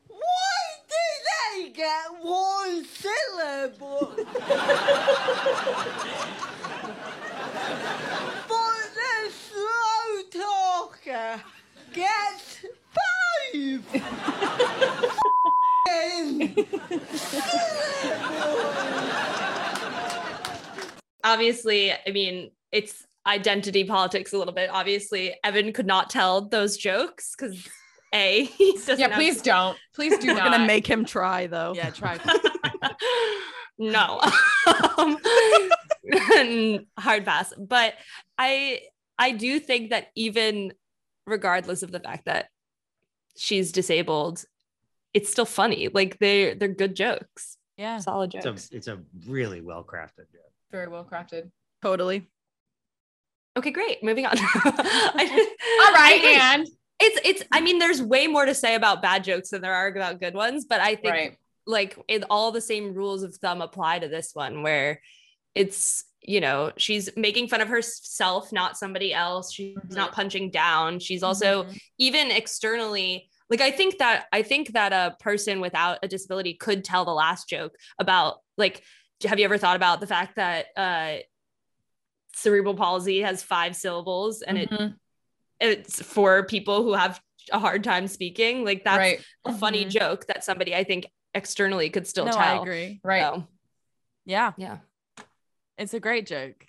Why 0.08 0.63
do 0.89 1.03
they 1.25 1.70
get 1.70 2.06
one 2.22 2.86
syllable? 2.86 4.13
but 8.48 8.86
the 8.96 9.13
slow 9.32 10.10
talker 10.32 11.41
gets 11.94 12.65
five. 12.94 13.84
Obviously, 21.24 21.91
I 21.91 22.12
mean, 22.12 22.51
it's 22.72 23.05
identity 23.27 23.84
politics 23.84 24.34
a 24.34 24.38
little 24.38 24.53
bit. 24.53 24.70
Obviously, 24.72 25.36
Evan 25.43 25.72
could 25.72 25.86
not 25.86 26.10
tell 26.10 26.41
those 26.41 26.77
jokes 26.77 27.36
because 27.38 27.67
A, 28.13 28.46
he 28.46 28.74
doesn't 28.74 29.00
Yeah, 29.00 29.10
have- 29.10 29.17
please 29.17 29.41
don't. 29.41 29.77
Please 29.93 30.17
do 30.17 30.27
we're 30.29 30.34
not. 30.36 30.51
gonna 30.51 30.65
make 30.65 30.88
him 30.88 31.05
try 31.05 31.48
though 31.48 31.74
Yeah, 31.75 31.91
try. 31.91 32.17
no 33.77 34.20
um, 35.00 35.17
hard 37.00 37.25
pass 37.25 37.51
but 37.58 37.96
i 38.38 38.79
i 39.17 39.31
do 39.31 39.60
think 39.60 39.89
that 39.89 40.08
even 40.15 40.72
regardless 41.25 41.81
of 41.81 41.91
the 41.91 42.00
fact 42.00 42.25
that 42.25 42.48
she's 43.38 43.72
disabled 43.72 44.43
it's 45.13 45.30
still 45.32 45.46
funny 45.46 45.89
like 45.94 46.18
they 46.20 46.53
they're 46.53 46.68
good 46.68 46.96
jokes 46.96 47.58
Yeah. 47.77 47.98
solid 48.00 48.34
It's 48.36 48.46
jokes 48.46 48.70
a, 48.72 48.75
it's 48.77 48.88
a 48.88 49.00
really 49.27 49.62
well 49.62 49.84
crafted 49.84 50.32
joke. 50.32 50.51
Very 50.72 50.88
well 50.88 51.03
crafted. 51.06 51.51
totally 51.82 52.27
okay 53.58 53.72
great 53.72 54.03
moving 54.03 54.25
on 54.25 54.38
All 54.65 54.72
All 54.74 55.94
right, 55.94 56.22
and 56.24 56.68
it's 57.00 57.20
it's 57.25 57.44
i 57.51 57.60
mean 57.62 57.80
there's 57.80 58.01
way 58.01 58.27
more 58.27 58.46
to 58.46 58.53
say 58.53 58.75
about 58.75 59.01
bad 59.01 59.24
jokes 59.24 59.50
than 59.50 59.62
there 59.62 59.74
are 59.74 59.88
about 59.88 60.20
good 60.20 60.34
ones 60.36 60.65
but 60.70 60.80
i 60.80 60.96
think 60.96 61.13
right. 61.13 61.38
like 61.65 61.98
it, 62.08 62.24
all 62.30 62.51
the 62.51 62.62
same 62.62 62.94
rules 62.94 63.24
of 63.24 63.36
thumb 63.36 63.62
apply 63.62 64.00
to 64.00 64.08
this 64.08 64.32
one 64.34 64.62
where 64.63 65.01
it's 65.56 66.06
you 66.22 66.39
know 66.39 66.72
she's 66.77 67.10
making 67.18 67.48
fun 67.48 67.60
of 67.60 67.68
herself 67.68 68.53
not 68.53 68.77
somebody 68.77 69.13
else 69.13 69.51
she's 69.51 69.75
Mhm. 69.77 69.96
not 69.96 70.12
punching 70.13 70.51
down 70.51 71.00
she's 71.00 71.24
also 71.24 71.63
Mhm. 71.63 71.80
even 71.98 72.32
externally 72.32 73.30
like 73.51 73.62
i 73.62 73.70
think 73.70 74.00
that 74.00 74.25
i 74.34 74.41
think 74.41 74.72
that 74.74 74.91
a 74.93 75.15
person 75.20 75.60
without 75.62 76.00
a 76.01 76.08
disability 76.08 76.55
could 76.55 76.84
tell 76.84 77.05
the 77.05 77.12
last 77.13 77.48
joke 77.48 77.74
about 78.00 78.38
like 78.58 78.81
have 79.24 79.38
you 79.38 79.46
ever 79.46 79.60
thought 79.60 79.75
about 79.75 80.00
the 80.00 80.08
fact 80.08 80.38
that 80.38 80.65
uh 80.75 81.17
cerebral 82.34 82.74
palsy 82.74 83.20
has 83.20 83.43
five 83.43 83.75
syllables 83.75 84.41
and 84.41 84.58
it 84.58 84.70
Mhm. 84.72 84.96
it's 85.60 86.01
for 86.01 86.43
people 86.46 86.81
who 86.81 86.93
have 86.93 87.22
a 87.51 87.60
hard 87.60 87.84
time 87.84 88.08
speaking 88.08 88.63
like 88.63 88.84
that's 88.84 88.98
right, 88.98 89.24
a 89.46 89.53
funny 89.53 89.86
Mhm. 89.86 89.89
joke 89.89 90.25
that 90.27 90.43
somebody 90.43 90.74
i 90.74 90.84
think 90.84 91.05
externally 91.34 91.89
could 91.89 92.08
still 92.08 92.25
no, 92.25 92.31
tell 92.31 92.41
I 92.41 92.62
agree. 92.62 93.00
right. 93.03 93.22
So, 93.22 93.48
Yeah. 94.25 94.53
yeah 94.58 94.79
It's 95.77 95.93
a 95.93 96.00
great 96.00 96.27
joke. 96.27 96.67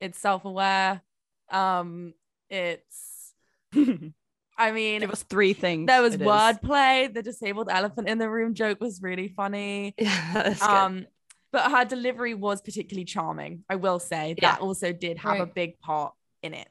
It's 0.00 0.18
self-aware. 0.18 1.00
Um, 1.48 2.14
it's 2.50 3.32
I 4.58 4.70
mean, 4.72 5.00
Give 5.00 5.10
us 5.10 5.22
three 5.22 5.52
things. 5.54 5.86
there 5.86 6.02
was 6.02 6.16
wordplay. 6.16 7.12
The 7.12 7.22
disabled 7.22 7.68
elephant 7.70 8.08
in 8.08 8.18
the 8.18 8.28
room 8.28 8.54
joke 8.54 8.80
was 8.80 9.00
really 9.02 9.28
funny. 9.28 9.94
Yeah, 9.98 10.30
that's 10.34 10.60
good. 10.60 10.68
Um, 10.68 11.06
but 11.52 11.70
her 11.70 11.84
delivery 11.84 12.34
was 12.34 12.60
particularly 12.62 13.04
charming. 13.04 13.64
I 13.68 13.76
will 13.76 13.98
say 13.98 14.34
Yeah. 14.40 14.52
that 14.52 14.60
also 14.60 14.92
did 14.92 15.18
have 15.18 15.40
a 15.40 15.46
big 15.46 15.78
part 15.80 16.12
in 16.42 16.54
it. 16.54 16.68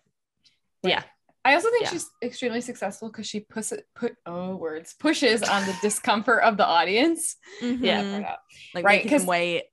yeah. 0.84 1.04
I 1.44 1.56
also 1.56 1.72
think 1.72 1.86
Yeah. 1.86 1.90
she's 1.90 2.08
extremely 2.22 2.62
successful 2.62 3.10
because 3.10 3.26
she 3.26 3.40
puts 3.40 3.72
it 3.72 3.88
put 3.96 4.16
oh 4.28 4.56
words 4.58 4.94
pushes 4.94 5.42
on 5.42 5.66
the 5.66 5.76
discomfort 5.82 6.44
of 6.44 6.56
the 6.56 6.66
audience. 6.68 7.36
Yeah. 7.62 8.04
Mhm. 8.04 8.36
like 8.76 8.86
Right, 8.86 8.98
making 9.00 9.10
'cause- 9.10 9.22
them 9.22 9.28
wait. 9.28 9.64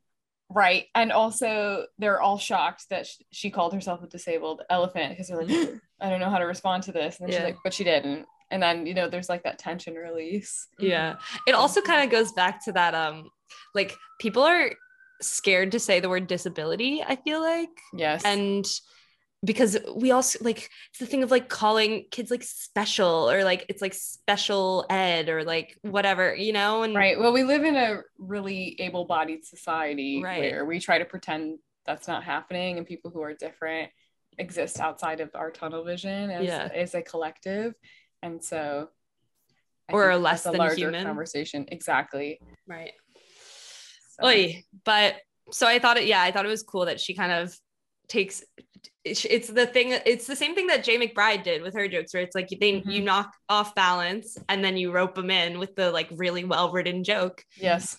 Right. 0.50 0.86
And 0.94 1.12
also 1.12 1.86
they're 1.98 2.20
all 2.22 2.38
shocked 2.38 2.86
that 2.90 3.06
sh- 3.06 3.16
she 3.30 3.50
called 3.50 3.74
herself 3.74 4.02
a 4.02 4.06
disabled 4.06 4.62
elephant 4.70 5.10
because 5.10 5.28
they're 5.28 5.42
like, 5.42 5.74
I 6.00 6.08
don't 6.08 6.20
know 6.20 6.30
how 6.30 6.38
to 6.38 6.44
respond 6.46 6.84
to 6.84 6.92
this. 6.92 7.18
And 7.20 7.28
then 7.28 7.32
Yeah. 7.32 7.38
she's 7.40 7.44
like, 7.54 7.58
but 7.62 7.74
she 7.74 7.84
didn't. 7.84 8.26
And 8.50 8.62
then, 8.62 8.86
you 8.86 8.94
know, 8.94 9.08
there's 9.10 9.28
like 9.28 9.42
that 9.42 9.58
tension 9.58 9.94
release. 9.94 10.68
Yeah. 10.78 11.16
It 11.46 11.54
also 11.54 11.82
kind 11.82 12.02
of 12.02 12.10
goes 12.10 12.32
back 12.32 12.64
to 12.64 12.72
that 12.72 12.94
um 12.94 13.28
like 13.74 13.94
people 14.20 14.42
are 14.42 14.70
scared 15.20 15.72
to 15.72 15.80
say 15.80 16.00
the 16.00 16.08
word 16.08 16.26
disability, 16.26 17.02
I 17.06 17.16
feel 17.16 17.40
like. 17.42 17.68
Yes. 17.92 18.22
And 18.24 18.64
because 19.44 19.78
we 19.94 20.10
also 20.10 20.38
like 20.42 20.68
it's 20.90 20.98
the 20.98 21.06
thing 21.06 21.22
of 21.22 21.30
like 21.30 21.48
calling 21.48 22.06
kids 22.10 22.30
like 22.30 22.42
special 22.42 23.30
or 23.30 23.44
like 23.44 23.64
it's 23.68 23.80
like 23.80 23.94
special 23.94 24.84
ed 24.90 25.28
or 25.28 25.44
like 25.44 25.78
whatever, 25.82 26.34
you 26.34 26.52
know? 26.52 26.82
And 26.82 26.94
Right. 26.94 27.18
Well, 27.18 27.32
we 27.32 27.44
live 27.44 27.62
in 27.64 27.76
a 27.76 28.00
really 28.18 28.76
able 28.80 29.04
bodied 29.04 29.44
society 29.44 30.20
Right. 30.22 30.40
where 30.40 30.64
we 30.64 30.80
try 30.80 30.98
to 30.98 31.04
pretend 31.04 31.58
that's 31.86 32.08
not 32.08 32.24
happening 32.24 32.78
and 32.78 32.86
people 32.86 33.10
who 33.12 33.22
are 33.22 33.32
different 33.34 33.90
exist 34.38 34.80
outside 34.80 35.20
of 35.20 35.30
our 35.34 35.50
tunnel 35.50 35.84
vision 35.84 36.30
as, 36.30 36.44
Yeah. 36.44 36.68
as 36.74 36.94
a 36.94 37.02
collective. 37.02 37.74
And 38.22 38.42
so, 38.44 38.88
I 39.88 39.92
Or 39.92 40.10
are 40.10 40.18
less 40.18 40.42
than 40.42 40.56
larger 40.56 40.76
human. 40.90 41.04
conversation. 41.06 41.66
Exactly. 41.70 42.40
right. 42.66 42.92
So- 44.20 44.26
Oy. 44.26 44.64
But 44.84 45.16
so 45.52 45.66
I 45.66 45.78
thought 45.78 45.96
it, 45.96 46.06
yeah, 46.06 46.20
I 46.20 46.32
thought 46.32 46.44
it 46.44 46.48
was 46.48 46.62
cool 46.64 46.86
that 46.86 47.00
she 47.00 47.14
kind 47.14 47.30
of 47.32 47.56
takes 48.08 48.42
it's 49.04 49.24
it's 49.24 49.48
the 49.48 49.66
thing 49.66 49.98
it's 50.06 50.26
the 50.26 50.36
same 50.36 50.54
thing 50.54 50.66
that 50.68 50.84
Jay 50.84 50.98
McBride 50.98 51.42
did 51.42 51.62
with 51.62 51.74
her 51.74 51.88
jokes 51.88 52.12
where 52.14 52.22
it's 52.22 52.34
like 52.34 52.48
they 52.48 52.72
Mhm. 52.80 52.92
you 52.92 53.02
knock 53.02 53.34
off 53.48 53.74
balance 53.74 54.36
and 54.48 54.64
then 54.64 54.76
you 54.76 54.92
rope 54.92 55.14
them 55.14 55.30
in 55.30 55.58
with 55.58 55.74
the 55.76 55.90
like 55.90 56.08
really 56.12 56.44
well 56.44 56.70
written 56.72 57.04
joke. 57.04 57.44
Yes. 57.56 57.96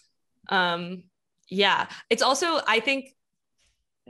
Um 0.49 1.03
yeah, 1.49 1.87
it's 2.09 2.21
also 2.21 2.59
I 2.67 2.79
think 2.79 3.15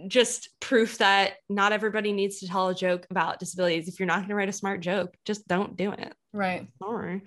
just 0.08 0.50
proof 0.62 0.98
that 1.00 1.34
not 1.50 1.74
everybody 1.74 2.14
needs 2.14 2.40
to 2.40 2.48
tell 2.48 2.70
a 2.70 2.76
joke 2.76 3.06
about 3.10 3.40
disabilities. 3.40 3.88
If 3.90 4.00
you're 4.00 4.08
not 4.08 4.20
going 4.20 4.30
to 4.30 4.36
write 4.36 4.48
a 4.48 4.54
smart 4.54 4.80
joke, 4.80 5.14
just 5.26 5.46
don't 5.46 5.76
do 5.76 5.92
it. 5.92 6.14
Right. 6.32 6.70
Sorry. 6.82 7.24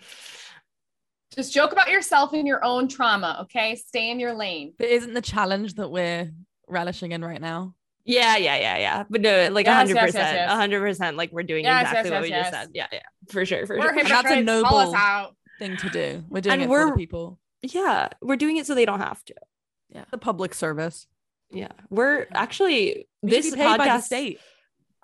Just 1.35 1.53
joke 1.53 1.73
about 1.73 1.91
yourself 1.91 2.33
and 2.33 2.47
your 2.49 2.65
own 2.65 2.89
trauma. 2.89 3.41
Okay. 3.43 3.75
Stay 3.77 4.11
in 4.11 4.19
your 4.21 4.33
lane. 4.35 4.73
But 4.79 4.89
isn't 4.89 5.13
the 5.13 5.21
challenge 5.21 5.75
that 5.75 5.91
we're 5.91 6.33
relishing 6.67 7.13
in 7.13 7.23
right 7.23 7.41
now? 7.41 7.75
Yeah, 8.05 8.37
yeah, 8.37 8.57
yeah, 8.57 8.79
yeah. 8.79 9.05
But 9.09 9.21
no, 9.21 9.49
like 9.53 9.67
a 9.67 9.75
hundred 9.75 9.95
yes, 9.95 10.13
yes, 10.15 10.25
percent, 10.25 10.51
a 10.51 10.55
hundred 10.57 10.81
percent. 10.81 11.17
Like 11.17 11.31
we're 11.33 11.43
doing 11.45 11.65
Yes, 11.65 11.83
exactly 11.83 12.11
yes, 12.11 12.17
what 12.17 12.23
we 12.23 12.29
yes, 12.31 12.51
just 12.51 12.61
said. 12.63 12.71
Yeah, 12.75 12.87
yeah, 12.93 13.01
for 13.31 13.47
sure, 13.47 13.67
for 13.67 13.77
We're 13.79 13.83
sure. 13.95 14.05
That's 14.05 14.11
a 14.11 14.35
hypocrites. 14.35 14.69
Call 14.69 14.79
us 14.79 14.93
noble- 14.93 15.37
Thing 15.59 15.77
to 15.77 15.89
do. 15.91 16.25
We're 16.29 16.41
doing 16.41 16.55
And 16.55 16.63
it 16.63 16.67
for 16.67 16.71
we're- 16.71 16.91
the 16.91 16.97
people. 16.97 17.39
Yeah, 17.63 18.09
we're 18.21 18.37
doing 18.37 18.57
it 18.57 18.67
so 18.67 18.75
they 18.75 18.85
don't 18.87 18.99
have 19.01 19.25
to. 19.27 19.35
Yeah, 19.91 20.05
the 20.11 20.19
public 20.19 20.55
service. 20.55 21.07
Yeah, 21.51 21.69
we're 21.91 22.27
actually 22.33 23.07
We 23.23 23.31
this 23.31 23.45
should 23.45 23.55
be 23.55 23.61
paid 23.61 23.67
podcast. 23.67 23.79
by 23.79 23.97
the 23.97 24.01
state. 24.01 24.41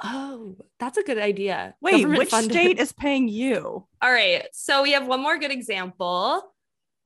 Oh, 0.02 0.56
that's 0.80 0.96
a 0.98 1.02
good 1.02 1.18
idea. 1.18 1.74
Wait, 1.80 1.92
Government 1.92 2.18
which 2.18 2.30
funded. 2.30 2.52
state 2.52 2.78
is 2.80 2.92
paying 3.04 3.28
you? 3.28 3.86
All 4.02 4.12
right, 4.12 4.46
so 4.52 4.82
we 4.82 4.92
have 4.92 5.06
one 5.06 5.20
more 5.20 5.38
good 5.38 5.50
example, 5.52 6.42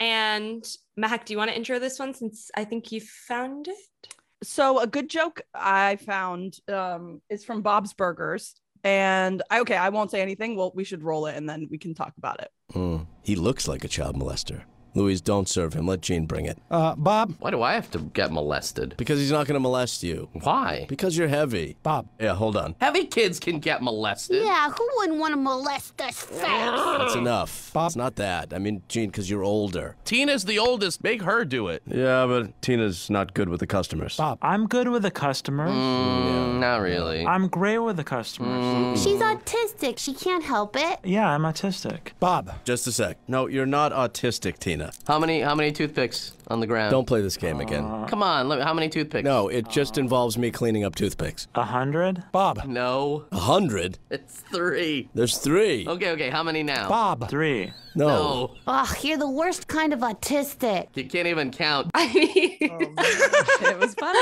and 0.01 0.65
Mac, 0.97 1.27
do 1.27 1.33
you 1.35 1.39
want 1.39 1.51
to 1.51 1.57
intro 1.57 1.79
this 1.79 1.99
one 1.99 2.15
since 2.15 2.51
I 2.57 2.65
think 2.65 2.93
you 2.93 3.01
found 3.01 3.69
it? 3.69 4.15
So 4.43 4.81
a 4.81 4.87
good 4.87 5.09
joke 5.09 5.43
I 5.55 5.97
found 5.97 6.59
um, 6.69 7.23
is 7.31 7.45
from 7.45 7.63
Bob's 7.63 7.93
Burgers, 7.93 8.55
and 8.85 9.43
I 9.51 9.61
okay, 9.61 9.77
I 9.77 9.91
won't 9.91 10.11
say 10.11 10.21
anything. 10.21 10.57
Well, 10.57 10.73
we 10.75 10.85
should 10.85 11.03
roll 11.03 11.27
it, 11.27 11.37
and 11.37 11.49
then 11.49 11.69
we 11.71 11.79
can 11.79 11.95
talk 11.95 12.15
about 12.19 12.41
it. 12.41 12.51
Hmm. 12.73 12.99
He 13.23 13.37
looks 13.37 13.69
like 13.69 13.85
a 13.85 13.89
child 13.89 14.17
molester. 14.17 14.63
Louise, 14.95 15.21
don't 15.21 15.49
serve 15.49 15.73
him. 15.75 15.87
Let 15.87 16.01
Gene 16.03 16.27
bring 16.27 16.45
it. 16.47 16.59
Uh, 16.71 16.95
Bob? 16.97 17.35
Why 17.39 17.51
do 17.51 17.63
I 17.63 17.73
have 17.75 17.91
to 17.93 17.99
get 17.99 18.31
molested? 18.33 18.95
Because 18.99 19.19
he's 19.19 19.33
not 19.33 19.47
going 19.47 19.55
to 19.55 19.61
molest 19.61 20.03
you. 20.03 20.29
Why? 20.43 20.87
Because 20.89 21.17
you're 21.17 21.29
heavy. 21.29 21.77
Bob. 21.83 22.09
Yeah, 22.21 22.35
hold 22.35 22.57
on. 22.57 22.75
Heavy 22.81 23.07
kids 23.07 23.41
can 23.41 23.59
get 23.59 23.83
molested. 23.83 24.43
Yeah, 24.45 24.71
who 24.71 24.89
wouldn't 24.97 25.19
want 25.19 25.33
to 25.33 25.41
molest 25.41 26.01
us 26.01 26.19
fat? 26.21 26.99
That's 26.99 27.15
enough. 27.15 27.71
Bob. 27.73 27.89
It's 27.89 27.97
not 27.97 28.17
that. 28.17 28.53
I 28.53 28.59
mean, 28.59 28.83
Gene, 28.89 29.09
because 29.11 29.31
you're 29.31 29.43
older. 29.45 29.97
Tina's 30.05 30.45
the 30.45 30.59
oldest. 30.59 31.03
Make 31.03 31.23
her 31.23 31.45
do 31.45 31.69
it. 31.69 31.83
Yeah, 31.87 32.27
but 32.27 32.61
Tina's 32.61 33.09
not 33.09 33.33
good 33.35 33.49
with 33.49 33.61
the 33.61 33.67
customers. 33.67 34.17
Bob. 34.17 34.39
I'm 34.43 34.67
good 34.67 34.89
with 34.89 35.03
the 35.03 35.11
customers. 35.11 35.71
Mm, 35.71 36.61
not 36.61 36.77
really. 36.83 37.27
I'm 37.27 37.49
great 37.49 37.79
with 37.79 37.97
the 37.97 38.05
customers. 38.05 39.03
She's 39.03 39.21
autistic. 39.21 39.99
She 39.99 40.13
can't 40.13 40.45
help 40.45 40.77
it. 40.77 40.99
Yeah, 41.05 41.29
I'm 41.29 41.43
autistic. 41.43 42.09
Bob. 42.21 42.53
Just 42.65 42.87
a 42.87 42.93
sec. 42.93 43.17
No, 43.27 43.47
you're 43.47 43.67
not 43.67 43.93
autistic, 43.93 44.59
Tina. 44.59 44.82
How 45.07 45.19
many? 45.19 45.41
How 45.41 45.55
many 45.55 45.73
toothpicks 45.73 46.33
on 46.49 46.61
the 46.61 46.67
ground? 46.67 46.91
Don't 46.91 47.07
play 47.07 47.21
this 47.23 47.37
game 47.37 47.61
again. 47.61 47.85
Uh, 47.85 48.07
Come 48.07 48.23
on. 48.23 48.49
Let 48.49 48.59
me, 48.59 48.65
how 48.65 48.75
many 48.75 48.89
toothpicks? 48.89 49.25
No, 49.25 49.49
it 49.49 49.69
just 49.69 49.99
involves 49.99 50.37
me 50.39 50.51
cleaning 50.51 50.85
up 50.85 50.95
toothpicks. 50.95 51.49
A 51.55 51.65
hundred? 51.65 52.23
Bob. 52.33 52.65
No. 52.67 53.25
A 53.33 53.37
hundred? 53.39 53.99
It's 54.11 54.37
three. 54.41 55.09
There's 55.15 55.39
three. 55.39 55.87
Okay. 55.89 56.11
Okay. 56.11 56.31
How 56.31 56.43
many 56.43 56.63
now? 56.63 56.89
Bob. 56.89 57.29
Three. 57.29 57.73
No. 57.95 58.07
No. 58.07 58.55
Ugh, 58.67 58.97
you're 59.05 59.19
the 59.19 59.29
worst 59.31 59.69
kind 59.69 59.93
of 59.93 60.01
autistic. 60.01 60.89
You 60.95 61.05
can't 61.05 61.27
even 61.29 61.51
count. 61.51 61.91
I 61.95 62.07
mean, 62.13 62.57
oh, 62.71 63.67
It 63.69 63.79
was 63.79 63.95
funny. 63.95 64.19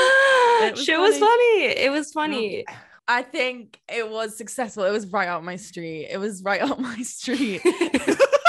It 0.66 0.72
was 0.76 0.84
Shit 0.84 0.98
was 0.98 1.18
funny. 1.18 1.28
funny. 1.28 1.64
It 1.84 1.90
was 1.92 2.12
funny. 2.12 2.64
I 3.08 3.22
think 3.22 3.80
it 3.88 4.08
was 4.08 4.36
successful. 4.36 4.84
It 4.84 4.92
was 4.92 5.06
right 5.08 5.28
up 5.28 5.42
my 5.42 5.56
street. 5.56 6.06
It 6.10 6.18
was 6.18 6.42
right 6.44 6.60
up 6.62 6.78
my 6.78 6.98
street. 7.02 7.60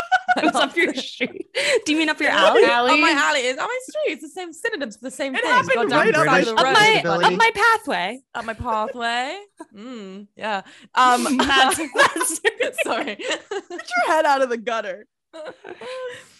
Up 0.55 0.75
your 0.75 0.93
street. 0.95 1.47
Do 1.85 1.91
you 1.91 1.97
mean 1.97 2.09
up 2.09 2.19
your 2.19 2.29
alley? 2.31 2.63
Alley? 2.65 2.93
Up 2.93 2.99
my 2.99 3.11
alley. 3.11 3.39
is 3.41 3.57
on 3.57 3.65
my 3.67 3.79
street. 3.87 4.13
It's 4.13 4.21
the 4.23 4.29
same 4.29 4.53
synonyms 4.53 4.97
for 4.97 5.05
the 5.05 5.11
same 5.11 5.35
It 5.35 5.41
thing. 5.41 5.51
happened 5.51 5.75
right 5.91 6.11
the 6.11 6.19
outside 6.19 6.25
side 6.25 6.45
the 6.45 6.51
of 6.51 6.57
Up 6.57 6.65
road. 6.65 7.21
my, 7.21 7.27
up 7.27 7.33
my 7.37 7.51
pathway. 7.53 8.19
Up 8.35 8.45
my 8.45 8.53
pathway. 8.53 9.37
Mm, 9.75 10.27
yeah. 10.35 10.61
Um. 10.95 11.23
Sorry. 12.83 13.15
Put 13.15 13.69
your 13.69 14.07
head 14.07 14.25
out 14.25 14.41
of 14.41 14.49
the 14.49 14.57
gutter. 14.57 15.07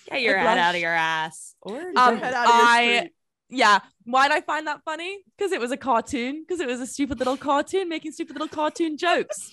get 0.09 0.21
your 0.21 0.37
head 0.37 0.57
out 0.57 0.75
of 0.75 0.81
your 0.81 0.91
ass. 0.93 1.55
Or 1.61 1.77
Um, 1.95 2.15
your 2.15 2.25
head 2.25 2.33
out 2.33 2.47
of 2.47 2.55
your 2.55 2.65
I- 2.65 3.09
yeah. 3.49 3.79
Why 4.05 4.27
did 4.29 4.37
I 4.37 4.41
find 4.41 4.67
that 4.67 4.81
funny? 4.85 5.19
Because 5.37 5.51
it 5.51 5.59
was 5.59 5.71
a 5.71 5.77
cartoon. 5.77 6.43
Because 6.47 6.59
it 6.61 6.67
was 6.67 6.79
a 6.79 6.87
stupid 6.87 7.19
little 7.19 7.37
cartoon 7.37 7.89
making 7.89 8.13
stupid 8.13 8.33
little 8.35 8.47
cartoon 8.47 8.97
jokes. 8.97 9.51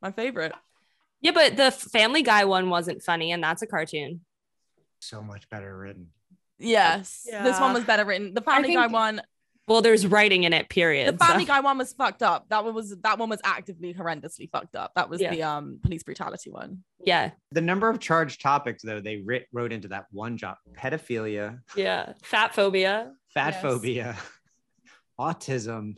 My 0.00 0.10
favorite. 0.10 0.52
Yeah, 1.24 1.32
but 1.32 1.56
the 1.56 1.72
Family 1.72 2.22
Guy 2.22 2.44
one 2.44 2.70
wasn't 2.70 3.02
funny, 3.02 3.32
and 3.32 3.42
that's 3.42 3.62
a 3.62 3.66
cartoon. 3.66 4.20
So 5.00 5.20
much 5.22 5.48
better 5.50 5.76
written. 5.76 6.10
Yes. 6.60 7.26
This 7.28 7.58
one 7.58 7.74
was 7.74 7.82
better 7.84 8.04
written. 8.04 8.32
The 8.34 8.40
Family 8.42 8.74
Guy 8.74 8.86
one. 8.86 9.20
Well, 9.66 9.80
there's 9.80 10.06
writing 10.06 10.44
in 10.44 10.52
it. 10.52 10.68
Period. 10.68 11.14
The 11.18 11.24
Family 11.24 11.44
so- 11.44 11.54
Guy 11.54 11.60
one 11.60 11.78
was 11.78 11.92
fucked 11.94 12.22
up. 12.22 12.46
That 12.50 12.64
one 12.64 12.74
was 12.74 12.94
that 13.02 13.18
one 13.18 13.30
was 13.30 13.40
actively 13.42 13.94
horrendously 13.94 14.50
fucked 14.50 14.76
up. 14.76 14.92
That 14.94 15.08
was 15.08 15.20
Yeah. 15.22 15.30
the 15.30 15.42
um 15.42 15.78
police 15.82 16.02
brutality 16.02 16.50
one. 16.50 16.84
Yeah, 17.02 17.30
The 17.50 17.62
number 17.62 17.88
of 17.88 17.98
charged 17.98 18.40
topics, 18.42 18.82
though, 18.82 19.00
they 19.00 19.16
writ- 19.16 19.48
wrote 19.52 19.72
into 19.72 19.88
that 19.88 20.04
one 20.10 20.36
job 20.36 20.56
pedophilia, 20.74 21.60
yeah. 21.76 22.12
Fat 22.22 22.54
phobia. 22.54 23.12
fat 23.28 23.54
Yes. 23.54 23.62
phobia, 23.62 24.16
autism. 25.18 25.96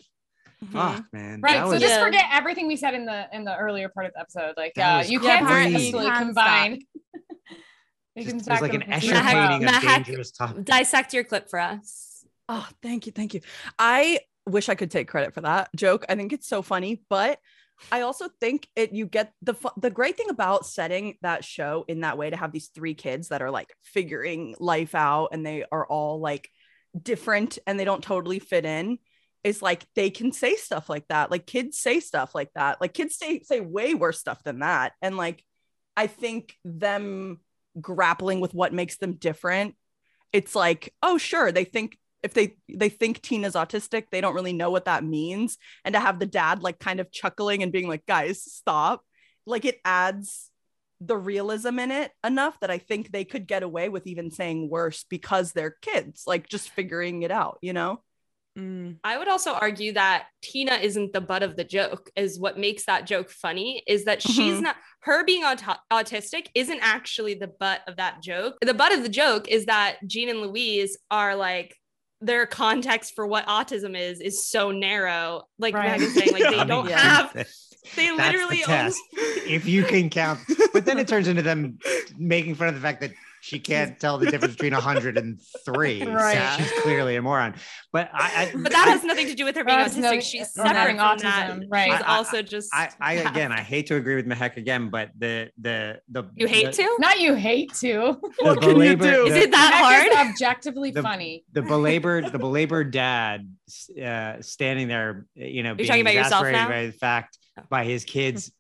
Fuck, 0.73 1.05
man. 1.13 1.41
Right. 1.43 1.55
That 1.55 1.65
So 1.67 1.71
was- 1.73 1.81
just 1.81 1.95
Yeah. 1.95 2.05
forget 2.05 2.25
everything 2.33 2.67
we 2.67 2.77
said 2.77 2.95
in 2.95 3.05
the 3.05 3.29
in 3.33 3.45
the 3.45 3.57
earlier 3.57 3.89
part 3.89 4.07
of 4.07 4.13
the 4.15 4.21
episode. 4.21 4.55
Like 4.57 4.75
That 4.75 5.05
uh, 5.07 5.09
you 5.09 5.21
can't 5.21 5.45
apparently 5.45 5.91
successfully 5.91 6.11
combine. 6.11 6.81
You 8.15 8.25
just- 8.25 8.47
can 8.47 8.57
it 8.57 8.63
was 8.63 8.63
like 8.63 8.73
an 8.75 8.81
for 8.81 8.87
Escher 8.93 9.61
sure. 9.61 9.93
Of 9.93 10.05
dangerous 10.07 10.31
topics. 10.31 10.65
Dissect 10.65 11.13
your 11.13 11.25
clip 11.25 11.51
for 11.51 11.59
us. 11.61 12.25
Oh, 12.49 12.67
thank 12.83 13.05
you, 13.05 13.13
thank 13.13 13.35
you. 13.35 13.43
I 13.79 14.21
wish 14.47 14.71
I 14.71 14.75
could 14.75 14.91
take 14.91 15.07
credit 15.09 15.35
for 15.35 15.43
that 15.43 15.69
joke. 15.77 16.07
I 16.09 16.15
think 16.15 16.33
it's 16.33 16.49
so 16.49 16.63
funny, 16.63 17.03
but 17.11 17.39
I 17.93 18.01
also 18.03 18.29
think 18.41 18.69
it 18.75 18.93
you 18.93 19.05
get 19.05 19.35
the 19.43 19.55
the 19.77 19.91
great 19.91 20.17
thing 20.17 20.31
about 20.31 20.65
setting 20.65 21.19
that 21.21 21.45
show 21.45 21.85
in 21.89 22.01
that 22.01 22.17
way 22.17 22.31
to 22.31 22.37
have 22.37 22.53
these 22.53 22.69
three 22.69 22.95
kids 22.95 23.29
that 23.29 23.43
are 23.43 23.51
like 23.51 23.75
figuring 23.83 24.55
life 24.59 24.95
out 24.95 25.29
and 25.33 25.45
they 25.45 25.67
are 25.71 25.87
all 25.87 26.19
like 26.19 26.49
different 27.01 27.59
and 27.67 27.79
they 27.79 27.85
don't 27.85 28.03
totally 28.03 28.39
fit 28.39 28.65
in 28.65 28.99
is 29.47 29.63
like 29.63 29.87
they 29.95 30.11
can 30.11 30.33
say 30.33 30.57
stuff 30.57 30.89
like 30.89 31.07
that. 31.09 31.31
Like 31.31 31.47
kids 31.47 31.79
say 31.79 32.01
stuff 32.01 32.35
like 32.35 32.51
that. 32.55 32.81
Like 32.81 32.95
kids 32.95 33.17
say 33.17 33.41
say 33.41 33.61
way 33.61 33.95
worse 33.95 34.19
stuff 34.19 34.43
than 34.43 34.59
that. 34.59 34.93
And 35.01 35.17
like 35.17 35.43
I 35.97 36.09
think 36.09 36.57
them 36.65 37.41
grappling 37.81 38.41
with 38.41 38.55
what 38.55 38.73
makes 38.73 38.97
them 38.97 39.13
different 39.15 39.75
it's 40.33 40.55
like 40.55 40.95
oh 41.03 41.19
sure 41.19 41.53
they 41.53 41.65
think 41.65 41.99
if 42.23 42.33
they 42.33 42.57
they 42.73 42.89
think 42.89 43.21
tina's 43.21 43.55
autistic 43.55 44.05
they 44.11 44.23
don't 44.23 44.35
really 44.35 44.55
know 44.55 44.71
what 44.71 44.87
that 44.87 45.05
means 45.05 45.59
and 45.85 45.93
to 45.93 46.01
have 46.01 46.19
the 46.19 46.25
dad 46.27 46.63
like 46.63 46.79
kind 46.79 47.01
of 47.01 47.13
chuckling 47.13 47.63
and 47.63 47.73
being 47.73 47.87
like 47.87 48.05
guys 48.07 48.43
stop 48.43 49.05
like 49.45 49.67
it 49.67 49.79
adds 49.85 50.51
the 51.01 51.17
realism 51.17 51.79
in 51.79 51.91
it 51.91 52.11
enough 52.25 52.59
that 52.61 52.71
I 52.71 52.79
think 52.79 53.11
they 53.13 53.25
could 53.25 53.47
get 53.47 53.63
away 53.63 53.89
with 53.89 54.07
even 54.07 54.31
saying 54.31 54.71
worse 54.71 55.05
because 55.09 55.53
they're 55.53 55.77
kids, 55.83 56.23
like 56.27 56.49
just 56.49 56.71
figuring 56.71 57.23
it 57.23 57.31
out, 57.31 57.59
you 57.61 57.73
know? 57.73 58.03
I 59.05 59.19
would 59.19 59.29
also 59.29 59.53
argue 59.53 59.93
that 59.93 60.27
Tina 60.43 60.75
isn't 60.75 61.13
the 61.13 61.21
butt 61.21 61.43
of 61.43 61.57
the 61.57 61.65
joke, 61.65 62.11
is 62.17 62.39
what 62.41 62.59
makes 62.59 62.87
that 62.87 63.07
joke 63.07 63.31
funny. 63.31 63.83
Is 63.87 64.05
that 64.07 64.23
she's 64.23 64.59
Mhm. 64.59 64.63
not 64.63 64.77
her 65.01 65.25
being 65.25 65.45
aut- 65.45 65.79
autistic 65.93 66.47
isn't 66.55 66.81
actually 66.81 67.35
the 67.35 67.49
butt 67.49 67.83
of 67.87 67.97
that 67.97 68.23
joke. 68.23 68.57
The 68.63 68.73
butt 68.75 68.93
of 68.95 69.03
the 69.03 69.09
joke 69.11 69.47
is 69.49 69.67
that 69.67 69.97
Gene 70.07 70.29
and 70.31 70.41
Louise 70.41 70.97
are 71.11 71.37
like 71.37 71.77
their 72.23 72.47
context 72.47 73.15
for 73.15 73.27
what 73.27 73.47
autism 73.47 73.95
is 73.99 74.21
is 74.21 74.47
so 74.49 74.71
narrow. 74.71 75.43
Like 75.59 75.75
Right. 75.75 76.01
Saying, 76.01 76.33
like 76.33 76.43
they 76.45 76.59
I 76.61 76.65
don't 76.65 76.89
yeah. 76.89 76.99
have. 76.99 77.47
They 77.95 78.07
That's 78.09 78.17
the 78.17 78.23
literally 78.39 78.65
only 78.65 78.67
test. 78.67 78.99
if 79.47 79.65
you 79.67 79.85
can 79.85 80.11
count, 80.11 80.41
but 80.73 80.85
then 80.85 80.99
it 80.99 81.07
turns 81.07 81.29
into 81.29 81.43
them 81.43 81.79
making 82.19 82.57
fun 82.57 82.67
of 82.67 82.75
the 82.75 82.81
fact 82.81 83.01
that 83.03 83.13
she 83.47 83.61
can't 83.61 83.99
tell 84.01 84.19
the 84.19 84.27
difference 84.31 84.55
between 84.55 84.73
103. 84.73 86.01
So 86.07 86.11
Right. 86.13 86.55
she's 86.59 86.73
clearly 86.83 87.15
a 87.17 87.23
moron. 87.23 87.55
But 87.93 88.11
I, 88.13 88.51
I 88.53 88.53
But 88.57 88.73
that 88.73 88.89
has 88.89 89.05
nothing 89.05 89.27
to 89.29 89.35
do 89.35 89.45
with 89.45 89.55
her 89.57 89.65
being 89.65 89.79
autistic. 89.79 89.99
nothing- 89.99 90.21
She's 90.21 90.57
not 90.57 90.67
separate 90.67 90.77
having 90.77 90.97
from 90.99 91.19
that. 91.19 91.51
autism, 91.51 91.67
right. 91.71 91.93
She's 91.93 92.03
I- 92.03 92.13
I- 92.13 92.17
also 92.17 92.43
just. 92.43 92.71
I, 92.75 92.91
I 93.01 93.13
again, 93.15 93.53
I 93.53 93.61
hate 93.61 93.87
to 93.87 93.95
agree 93.97 94.17
with 94.17 94.27
Mehek 94.27 94.57
again, 94.57 94.91
but 94.91 95.11
the 95.17 95.51
the 95.61 96.01
the 96.11 96.25
you 96.35 96.47
hate 96.49 96.67
the, 96.67 96.83
to? 96.83 96.97
Not 96.99 97.21
you 97.21 97.35
hate 97.35 97.73
to. 97.75 98.19
the 98.41 98.57
belabor- 98.61 99.05
Is 99.05 99.11
the- 99.13 99.25
is 99.27 99.45
it 99.45 99.51
that 99.53 99.73
Heck 99.75 100.09
is 100.09 100.15
hard? 100.17 100.29
objectively 100.31 100.91
The- 100.91 101.03
funny. 101.03 101.45
the 101.53 101.63
belabored 101.63 102.33
the 102.33 102.39
belabored 102.39 102.91
dad 102.91 103.49
uh 104.01 104.41
standing 104.43 104.87
there 104.89 105.27
you 105.35 105.63
know 105.65 105.75
being 105.75 105.89
talking 105.89 106.03
about 106.03 106.15
yourself 106.15 106.45
now? 106.51 106.69
by 106.69 106.87
the 106.87 106.93
fact 106.93 107.39
by 107.69 107.85
his 107.85 108.05
kids 108.05 108.53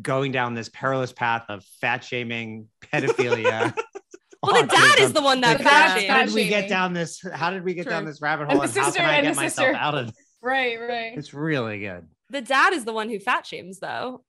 going 0.00 0.32
down 0.32 0.54
this 0.54 0.68
perilous 0.68 1.12
path 1.12 1.44
of 1.48 1.64
fat 1.80 2.02
shaming 2.04 2.68
pedophilia 2.92 3.72
Well, 4.42 4.60
the 4.60 4.66
dad 4.66 4.98
is 4.98 5.12
the 5.12 5.22
one 5.22 5.40
that 5.42 5.58
Like, 5.60 5.68
fat 5.68 6.02
how 6.08 6.24
did 6.24 6.34
we 6.34 6.48
get 6.48 6.68
down 6.68 6.92
this 6.92 7.20
how 7.32 7.50
did 7.50 7.62
we 7.64 7.74
get 7.74 7.86
down 7.88 8.04
this 8.04 8.20
rabbit 8.20 8.44
And 8.44 8.52
hole 8.52 8.60
the 8.60 8.64
and, 8.68 8.76
how 8.76 8.84
sister- 8.86 8.98
can 9.00 9.08
i 9.08 9.14
and 9.16 9.26
get 9.26 9.34
the 9.34 9.40
myself 9.40 9.68
sister. 9.68 9.74
out 9.80 9.94
of 9.94 10.10
Right, 10.42 10.76
right. 10.80 11.16
it's 11.16 11.32
really 11.32 11.78
good 11.80 12.08
The 12.30 12.40
dad 12.40 12.72
is 12.72 12.84
the 12.84 12.92
one 12.92 13.08
who 13.08 13.18
fat 13.20 13.46
shames, 13.46 13.78
though. 13.78 14.24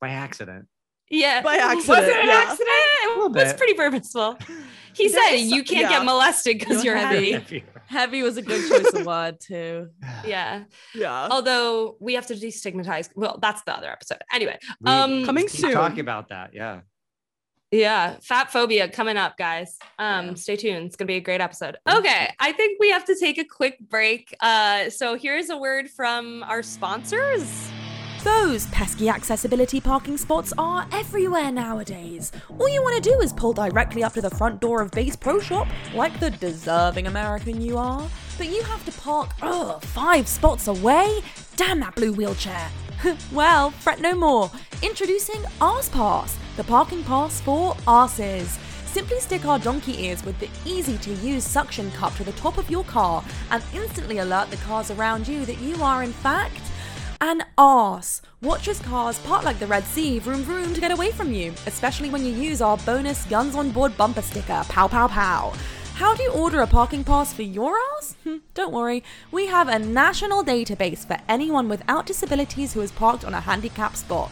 by 0.00 0.08
accident 0.10 0.66
Yeah. 1.08 1.42
By 1.42 1.56
accident, 1.56 1.88
Was 1.88 2.08
it 2.08 2.16
an 2.16 2.26
yeah. 2.26 2.44
accident? 2.46 2.68
It 3.02 3.32
was 3.32 3.52
pretty 3.54 3.74
purposeful. 3.74 4.38
He 4.94 5.08
said 5.08 5.34
you 5.36 5.62
can't 5.64 5.82
yeah. 5.82 5.98
get 5.98 6.04
molested 6.04 6.58
because 6.58 6.84
You're 6.84 6.96
you're 6.96 7.06
heavy. 7.06 7.32
heavy. 7.32 7.64
Heavy 7.86 8.22
was 8.22 8.36
a 8.36 8.42
good 8.42 8.68
choice 8.68 8.92
of 8.94 9.06
word 9.06 9.38
too. 9.40 9.88
Yeah. 10.24 10.64
Yeah. 10.94 11.28
Although 11.30 11.96
we 12.00 12.14
have 12.14 12.26
to 12.26 12.34
destigmatize. 12.34 13.08
Well, 13.16 13.38
that's 13.40 13.62
the 13.62 13.76
other 13.76 13.90
episode. 13.90 14.18
Anyway. 14.32 14.58
We 14.80 14.90
Um. 14.90 15.24
Coming 15.24 15.48
soon. 15.48 15.72
talking 15.72 16.00
about 16.00 16.28
that 16.30 16.50
yeah 16.54 16.80
Yeah, 17.70 18.16
fat 18.20 18.50
phobia 18.50 18.88
coming 18.88 19.16
up, 19.16 19.38
guys. 19.38 19.78
Um, 19.98 20.34
stay 20.34 20.56
tuned. 20.56 20.86
It's 20.86 20.96
gonna 20.96 21.06
be 21.06 21.16
a 21.16 21.20
great 21.20 21.40
episode. 21.40 21.76
Okay, 21.88 22.28
I 22.40 22.52
think 22.52 22.80
we 22.80 22.90
have 22.90 23.04
to 23.04 23.14
take 23.14 23.38
a 23.38 23.44
quick 23.44 23.78
break. 23.78 24.34
Uh, 24.40 24.90
so 24.90 25.16
here's 25.16 25.50
a 25.50 25.56
word 25.56 25.88
from 25.88 26.42
our 26.42 26.62
sponsors. 26.64 27.70
Those 28.24 28.66
pesky 28.66 29.08
accessibility 29.08 29.80
parking 29.80 30.18
spots 30.18 30.52
are 30.58 30.86
everywhere 30.92 31.50
nowadays. 31.50 32.32
All 32.58 32.68
you 32.68 32.82
want 32.82 33.02
to 33.02 33.10
do 33.10 33.18
is 33.20 33.32
pull 33.32 33.54
directly 33.54 34.04
up 34.04 34.12
to 34.14 34.20
the 34.20 34.28
front 34.28 34.60
door 34.60 34.82
of 34.82 34.90
Bass 34.90 35.16
Pro 35.16 35.38
Shop, 35.40 35.68
like 35.94 36.18
the 36.20 36.30
deserving 36.30 37.06
American 37.06 37.62
you 37.62 37.78
are. 37.78 38.06
But 38.36 38.48
you 38.48 38.62
have 38.64 38.84
to 38.84 38.92
park, 39.00 39.30
ugh, 39.40 39.80
five 39.82 40.28
spots 40.28 40.66
away? 40.66 41.20
Damn 41.56 41.80
that 41.80 41.94
blue 41.94 42.12
wheelchair. 42.12 42.68
well, 43.32 43.70
fret 43.70 44.00
no 44.00 44.14
more. 44.14 44.50
Introducing 44.82 45.42
Arse 45.60 45.88
Pass, 45.88 46.36
the 46.56 46.64
parking 46.64 47.02
pass 47.04 47.40
for 47.40 47.74
arses. 47.86 48.58
Simply 48.86 49.20
stick 49.20 49.44
our 49.44 49.58
donkey 49.58 50.04
ears 50.04 50.24
with 50.24 50.38
the 50.40 50.50
easy 50.64 50.98
to 50.98 51.14
use 51.14 51.44
suction 51.44 51.90
cup 51.92 52.14
to 52.16 52.24
the 52.24 52.32
top 52.32 52.58
of 52.58 52.68
your 52.70 52.84
car 52.84 53.22
and 53.50 53.62
instantly 53.72 54.18
alert 54.18 54.50
the 54.50 54.56
cars 54.58 54.90
around 54.90 55.28
you 55.28 55.44
that 55.46 55.60
you 55.60 55.82
are, 55.82 56.02
in 56.02 56.12
fact, 56.12 56.60
an 57.20 57.44
arse. 57.56 58.20
Watch 58.42 58.68
as 58.68 58.80
cars 58.80 59.18
part 59.20 59.44
like 59.44 59.58
the 59.58 59.66
Red 59.66 59.84
Sea, 59.84 60.18
vroom 60.18 60.42
vroom 60.42 60.74
to 60.74 60.80
get 60.80 60.90
away 60.90 61.12
from 61.12 61.32
you, 61.32 61.52
especially 61.66 62.10
when 62.10 62.24
you 62.24 62.32
use 62.32 62.60
our 62.60 62.78
bonus 62.78 63.24
Guns 63.26 63.54
on 63.54 63.70
Board 63.70 63.96
bumper 63.96 64.22
sticker, 64.22 64.62
pow 64.68 64.88
pow 64.88 65.06
pow. 65.06 65.52
How 66.00 66.14
do 66.14 66.22
you 66.22 66.30
order 66.30 66.62
a 66.62 66.66
parking 66.66 67.04
pass 67.04 67.34
for 67.34 67.42
your 67.42 67.76
arse? 67.76 68.14
Hmm, 68.24 68.38
Don't 68.54 68.72
worry, 68.72 69.04
we 69.30 69.48
have 69.48 69.68
a 69.68 69.78
national 69.78 70.42
database 70.42 71.06
for 71.06 71.18
anyone 71.28 71.68
without 71.68 72.06
disabilities 72.06 72.72
who 72.72 72.80
has 72.80 72.90
parked 72.90 73.22
on 73.22 73.34
a 73.34 73.42
handicapped 73.42 73.98
spot. 73.98 74.30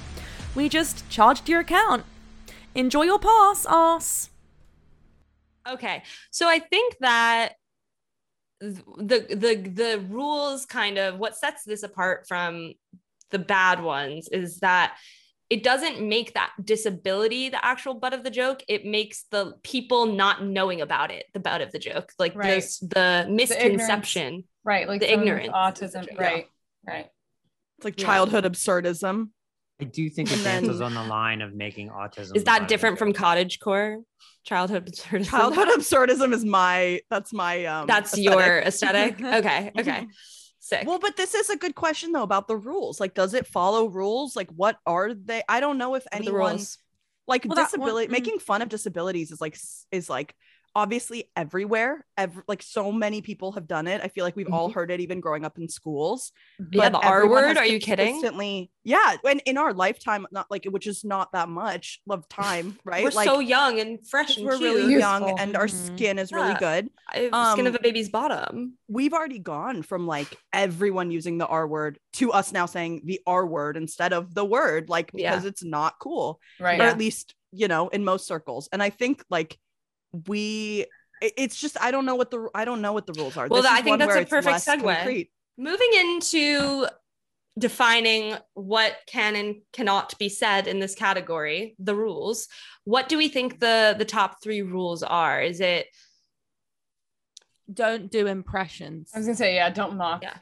We 0.55 0.71
just 0.71 1.07
charged 1.11 1.47
your 1.47 1.61
account. 1.61 2.07
Enjoy 2.75 3.03
your 3.03 3.19
pass, 3.19 3.67
ass. 3.69 4.31
Okay, 5.69 6.05
so 6.31 6.49
I 6.49 6.59
think 6.59 6.97
that 7.01 7.57
the 8.51 9.27
the 9.29 9.71
the 9.71 10.03
rules 10.09 10.65
kind 10.65 10.97
of 10.97 11.19
what 11.19 11.37
sets 11.37 11.65
this 11.65 11.83
apart 11.83 12.27
from 12.27 12.73
the 13.29 13.39
bad 13.39 13.83
ones 13.83 14.27
is 14.33 14.61
that 14.61 14.97
it 15.51 15.63
doesn't 15.63 16.07
make 16.07 16.35
that 16.35 16.51
disability 16.63 17.49
the 17.49 17.65
actual 17.65 17.95
butt 17.95 18.13
of 18.13 18.23
the 18.23 18.31
joke. 18.31 18.63
It 18.69 18.85
makes 18.85 19.25
the 19.31 19.55
people 19.63 20.07
not 20.07 20.45
knowing 20.45 20.81
about 20.83 21.11
it 21.11 21.25
the 21.33 21.41
butt 21.41 21.61
of 21.63 21.73
the 21.73 21.79
joke, 21.79 22.13
like 22.19 22.35
Right. 22.37 22.57
this 22.57 22.79
the 22.81 23.27
misconception. 23.31 24.45
Right, 24.65 24.87
like 24.87 25.01
the 25.01 25.11
ignorance. 25.13 25.47
is 25.47 25.53
the 25.53 25.57
autism. 25.99 26.19
Right, 26.19 26.47
right. 26.87 27.07
It's 27.79 27.85
like 27.85 27.99
Yeah. 27.99 28.07
childhood 28.07 28.45
absurdism. 28.45 29.31
i 29.81 29.85
do 29.85 30.11
think 30.11 30.29
it 30.31 30.35
And 30.35 30.45
dances 30.45 30.81
on 30.81 30.93
the 30.93 31.05
line 31.05 31.41
of 31.41 31.55
making 31.55 31.89
autism 31.91 32.35
Is 32.37 32.43
that 32.45 32.67
different 32.69 32.99
from 32.99 33.13
cottage 33.13 33.61
core? 33.61 34.01
Childhood 34.45 34.87
absurdism. 34.87 35.31
Childhood 35.31 35.69
absurdism 35.69 36.33
is 36.33 36.45
my 36.45 37.01
that's 37.09 37.33
my 37.33 37.65
um 37.67 37.87
That's 37.87 38.13
aesthetic. 38.13 38.39
your 38.39 38.59
aesthetic. 38.59 39.21
Okay. 39.39 39.71
Okay. 39.79 40.07
Sick. 40.69 40.87
Well, 40.87 40.99
but 40.99 41.17
this 41.17 41.33
is 41.33 41.49
a 41.49 41.57
good 41.57 41.75
question 41.75 42.13
though 42.13 42.23
about 42.23 42.47
the 42.47 42.57
rules. 42.57 43.01
Like, 43.01 43.15
does 43.15 43.33
it 43.33 43.47
follow 43.47 43.87
rules? 43.87 44.37
Like, 44.37 44.51
what 44.51 44.77
are 44.85 45.15
they? 45.15 45.43
I 45.49 45.61
don't 45.61 45.79
know 45.79 45.95
if 45.95 46.07
anyone 46.13 46.59
like 47.27 47.47
Well, 47.47 47.57
one- 47.57 47.65
disability 47.65 48.09
mm. 48.09 48.11
making 48.11 48.39
fun 48.39 48.61
of 48.61 48.69
disabilities 48.69 49.31
is 49.31 49.41
like 49.41 49.57
is 49.91 50.11
like 50.11 50.35
obviously 50.79 51.31
everywhere. 51.37 52.05
Ev- 52.17 52.43
like 52.47 52.63
so 52.63 52.93
many 52.93 53.21
people 53.21 53.53
have 53.53 53.67
done 53.67 53.87
it. 53.89 54.01
I 54.03 54.09
feel 54.09 54.25
like 54.25 54.37
we've 54.37 54.53
all 54.53 54.71
heard 54.71 54.91
it 54.91 55.01
even 55.01 55.21
growing 55.21 55.45
up 55.45 55.59
in 55.59 55.69
schools. 55.69 56.33
Mm-hmm. 56.63 56.75
Yeah, 56.79 56.91
but 56.91 57.01
the 57.03 57.07
R 57.09 57.29
word. 57.29 57.57
Are 57.57 57.67
you 57.67 57.81
kidding? 57.81 58.15
Consistently, 58.15 58.71
yeah. 58.85 59.17
When 59.23 59.41
in 59.41 59.59
our 59.59 59.73
lifetime, 59.75 60.27
not 60.31 60.47
like 60.51 60.65
which 60.67 60.87
is 60.87 61.05
not 61.05 61.33
that 61.33 61.49
much 61.49 62.01
of 62.09 62.29
time, 62.29 62.79
right? 62.85 63.03
We're 63.05 63.11
like 63.11 63.29
so 63.29 63.41
young 63.41 63.81
and 63.81 64.07
fresh 64.09 64.37
and 64.37 64.47
we're 64.47 64.57
cute. 64.59 64.63
really 64.77 64.93
Youthful. 64.93 64.99
young 65.29 65.39
and 65.41 65.57
our 65.57 65.67
Mhm. 65.67 65.87
skin 65.97 66.19
is 66.19 66.33
really 66.33 66.55
good. 66.55 66.89
I- 67.11 67.29
Skin 67.53 67.67
of 67.67 67.75
Um, 67.75 67.79
a 67.79 67.83
baby's 67.83 68.09
bottom. 68.09 68.75
we've 68.89 69.13
already 69.13 69.39
gone 69.41 69.83
from 69.83 70.07
like 70.07 70.37
everyone 70.53 71.11
using 71.11 71.39
the 71.39 71.47
R 71.47 71.67
word 71.67 71.99
to 72.15 72.33
us 72.33 72.53
now 72.53 72.67
saying 72.67 73.03
the 73.05 73.21
R 73.27 73.45
word 73.47 73.77
instead 73.77 74.13
of 74.13 74.35
the 74.35 74.45
word, 74.45 74.89
like 74.89 75.11
Yeah. 75.13 75.31
because 75.33 75.45
it's 75.45 75.65
not 75.65 75.95
cool, 76.01 76.41
Right. 76.61 76.79
or 76.81 76.85
Yeah. 76.85 76.91
at 76.91 76.99
least 76.99 77.35
you 77.53 77.67
know 77.67 77.89
in 77.89 78.05
most 78.05 78.27
circles. 78.27 78.69
And 78.73 78.83
I 78.83 78.91
think 78.91 79.25
like 79.31 79.59
we, 80.27 80.87
it's 81.21 81.57
just 81.61 81.77
I 81.81 81.91
don't 81.91 82.07
know 82.07 82.15
what 82.15 82.31
the 82.31 82.49
I 82.55 82.65
don't 82.65 82.81
know 82.81 82.93
what 82.93 83.07
the 83.07 83.13
rules 83.15 83.37
are. 83.37 83.49
Well, 83.49 83.63
This 83.63 83.71
I 83.71 83.83
think 83.83 83.99
that's 83.99 84.15
a 84.15 84.25
perfect 84.25 84.53
less 84.53 84.67
segue. 84.67 84.83
concrete. 84.83 85.31
Moving 85.57 85.91
into 85.95 86.87
defining 87.59 88.37
what 88.55 88.97
can 89.09 89.35
and 89.35 89.57
cannot 89.73 90.17
be 90.19 90.29
said 90.29 90.69
in 90.69 90.79
this 90.79 90.95
category, 90.95 91.75
the 91.81 91.95
rules. 91.95 92.47
What 92.85 93.09
do 93.09 93.17
we 93.19 93.29
think 93.29 93.59
the 93.59 93.97
the 93.99 94.05
top 94.05 94.43
three 94.43 94.63
rules 94.63 95.03
are? 95.03 95.43
Is 95.43 95.61
it 95.61 95.87
Don't 97.73 98.11
do 98.11 98.27
impressions. 98.27 99.11
I 99.15 99.19
was 99.19 99.27
gonna 99.27 99.37
say, 99.37 99.57
yeah, 99.57 99.71
don't 99.71 99.97
mock 99.97 100.23
Yeah. 100.23 100.37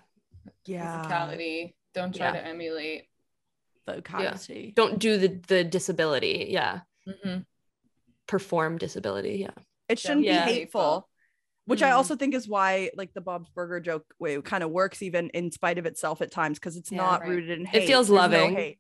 Yeah, 0.67 1.03
physicality. 1.05 1.75
Don't 1.95 2.15
try 2.15 2.27
Yeah. 2.27 2.33
to 2.33 2.47
emulate. 2.47 3.09
vocality. 3.89 4.73
don't 4.75 4.99
do 4.99 5.17
the 5.17 5.29
the 5.47 5.65
disability? 5.65 6.49
Yeah. 6.51 6.81
Mhm. 7.07 7.47
Perform 8.27 8.79
disability. 8.79 9.39
Yeah. 9.41 9.51
it 9.89 10.01
shouldn't 10.01 10.25
Yeah. 10.25 10.45
be 10.47 10.53
hateful. 10.53 11.09
Which 11.67 11.81
I 11.83 11.91
Mhm. 11.91 11.95
also 11.97 12.17
think 12.17 12.35
is 12.35 12.49
why, 12.49 12.91
like 12.97 13.13
the 13.15 13.21
Bob's 13.21 13.49
Burger 13.51 13.79
joke, 13.81 14.05
way 14.19 14.41
kind 14.43 14.65
of 14.65 14.71
works 14.71 15.01
even 15.03 15.31
in 15.31 15.51
spite 15.53 15.79
of 15.79 15.87
itself 15.87 16.21
at 16.23 16.31
times 16.33 16.59
because 16.59 16.77
it's 16.77 16.91
Yeah, 16.91 16.99
not 16.99 17.21
right. 17.21 17.31
rooted 17.31 17.59
in 17.59 17.65
hate. 17.67 17.85
It 17.85 17.87
feels 17.87 18.09
There's 18.09 18.17
no 18.17 18.21
loving. 18.23 18.55
hate. 18.57 18.79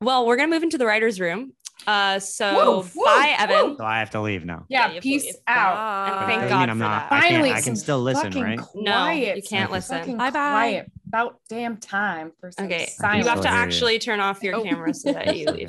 Well, 0.00 0.26
we're 0.26 0.36
gonna 0.36 0.48
move 0.48 0.62
into 0.62 0.78
the 0.78 0.86
writer's 0.86 1.20
room. 1.20 1.52
Uh 1.86 2.18
so 2.20 2.54
Woo, 2.54 2.88
woo, 2.94 3.04
bye, 3.04 3.36
Evan. 3.38 3.76
so 3.76 3.84
i 3.84 3.98
have 3.98 4.08
to 4.10 4.20
leave 4.22 4.46
now 4.46 4.64
Yeah, 4.70 4.86
you 4.88 4.94
have 4.94 4.94
to 4.94 5.00
peace 5.02 5.24
leave. 5.24 5.34
out. 5.46 6.08
And 6.22 6.26
thank 6.26 6.42
I 6.44 6.48
God 6.48 6.60
mean, 6.60 6.70
I'm 6.70 6.76
for 6.78 6.84
not- 6.84 7.10
that. 7.10 7.12
I 7.16 7.20
can't- 7.20 7.32
Finally, 7.34 7.52
I 7.52 7.60
can 7.60 7.76
still 7.76 8.00
listen, 8.00 8.24
fucking 8.32 8.42
right? 8.42 8.58
No, 8.74 8.92
Quiet. 8.92 9.36
you 9.36 9.42
can't 9.42 9.70
listen. 9.70 9.98
Fucking 9.98 10.16
Bye-bye. 10.16 10.30
quiet. 10.32 10.92
About 11.06 11.40
damn 11.50 11.76
time 11.76 12.32
for 12.40 12.50
some 12.50 12.64
Okay, 12.66 12.86
silence. 12.86 13.24
you 13.24 13.28
have 13.30 13.38
to 13.40 13.42
Still 13.42 13.52
hear 13.52 13.60
you. 13.60 13.66
actually 13.66 13.98
turn 13.98 14.20
off 14.20 14.42
your 14.42 14.54
Oh. 14.56 14.62
camera 14.62 14.94
so 14.94 15.12
that 15.12 15.36
you 15.36 15.46
leave. 15.50 15.68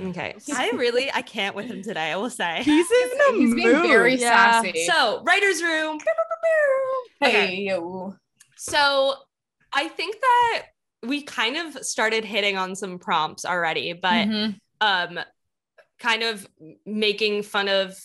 Okay. 0.00 0.34
I 0.54 0.70
really 0.76 1.10
I 1.12 1.22
can't 1.22 1.54
with 1.56 1.66
him 1.66 1.82
today, 1.82 2.12
I 2.12 2.16
will 2.16 2.30
say. 2.30 2.62
He's 2.62 2.86
in 2.90 3.08
the 3.18 3.34
He's 3.38 3.54
being 3.54 3.72
mood. 3.72 3.86
very 3.88 4.14
Yeah. 4.16 4.60
sassy. 4.62 4.84
So, 4.86 5.22
writer's 5.24 5.62
room. 5.62 5.98
hey, 7.20 7.28
Okay. 7.28 7.54
yo. 7.56 8.14
So, 8.56 9.14
I 9.72 9.88
think 9.88 10.16
that 10.20 10.62
we 11.02 11.22
kind 11.22 11.56
of 11.56 11.84
started 11.84 12.24
hitting 12.24 12.56
on 12.58 12.76
some 12.76 12.98
prompts 12.98 13.44
already, 13.44 13.92
but 13.94 14.28
Mhm. 14.28 14.58
um 14.82 15.20
kind 15.98 16.22
of 16.22 16.46
making 16.86 17.42
fun 17.42 17.68
of 17.68 17.98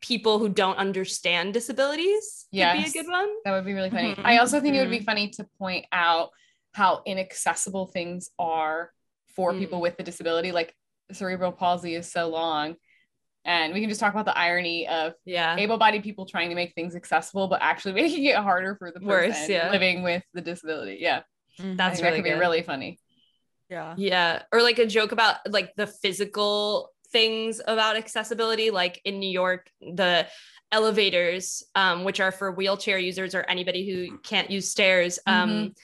people 0.00 0.38
who 0.38 0.48
don't 0.48 0.76
understand 0.76 1.52
disabilities 1.54 2.46
could 2.52 2.58
Yes. 2.58 2.92
be 2.92 2.98
a 2.98 3.02
good 3.02 3.10
one. 3.10 3.28
That 3.44 3.52
would 3.52 3.64
be 3.64 3.72
really 3.72 3.90
funny. 3.90 4.14
Mhm. 4.14 4.24
I 4.24 4.36
also 4.38 4.60
think 4.60 4.76
it 4.76 4.80
would 4.80 4.90
be 4.90 5.00
Mhm. 5.00 5.04
funny 5.04 5.28
to 5.30 5.44
point 5.58 5.86
out 5.92 6.30
how 6.72 7.02
inaccessible 7.06 7.86
things 7.86 8.30
are 8.38 8.92
for 9.34 9.52
Mm. 9.52 9.58
people 9.58 9.80
with 9.80 9.96
the 9.96 10.02
disability. 10.04 10.52
Like 10.52 10.74
cerebral 11.14 11.52
palsy 11.52 11.94
is 11.94 12.10
so 12.10 12.28
long. 12.28 12.76
And 13.46 13.74
we 13.74 13.80
can 13.80 13.90
just 13.90 14.00
talk 14.00 14.12
about 14.12 14.24
the 14.24 14.36
irony 14.36 14.88
of 14.88 15.12
yeah. 15.26 15.54
able-bodied 15.56 16.02
people 16.02 16.24
trying 16.24 16.48
to 16.48 16.54
make 16.54 16.74
things 16.74 16.96
accessible, 16.96 17.46
but 17.46 17.60
actually 17.60 17.92
making 18.02 18.24
it 18.24 18.36
harder 18.36 18.74
for 18.76 18.90
the 18.90 19.00
person 19.00 19.08
Worse, 19.08 19.48
yeah. 19.48 19.70
living 19.70 20.02
with 20.02 20.22
the 20.32 20.40
disability. 20.40 20.98
Yeah. 21.00 21.22
I 21.58 21.74
That's 21.76 21.76
think 21.76 21.78
that 21.78 22.02
really 22.02 22.16
could 22.16 22.24
be 22.24 22.40
really 22.40 22.62
funny. 22.62 22.98
Yeah. 23.68 23.94
Yeah. 23.98 24.42
Or 24.52 24.62
like 24.62 24.78
a 24.78 24.86
joke 24.86 25.12
about 25.12 25.36
like 25.50 25.74
the 25.76 25.86
physical 25.86 26.90
things 27.12 27.60
about 27.66 27.96
accessibility. 27.96 28.70
Like 28.70 29.00
in 29.04 29.18
New 29.18 29.30
York, 29.30 29.68
the 29.80 30.26
elevators, 30.72 31.62
um, 31.74 32.04
which 32.04 32.20
are 32.20 32.32
for 32.32 32.50
wheelchair 32.50 32.98
users 32.98 33.34
or 33.34 33.42
anybody 33.42 33.86
who 33.88 34.18
can't 34.18 34.50
use 34.50 34.70
stairs, 34.70 35.18
um, 35.26 35.50
Mhm. 35.50 35.76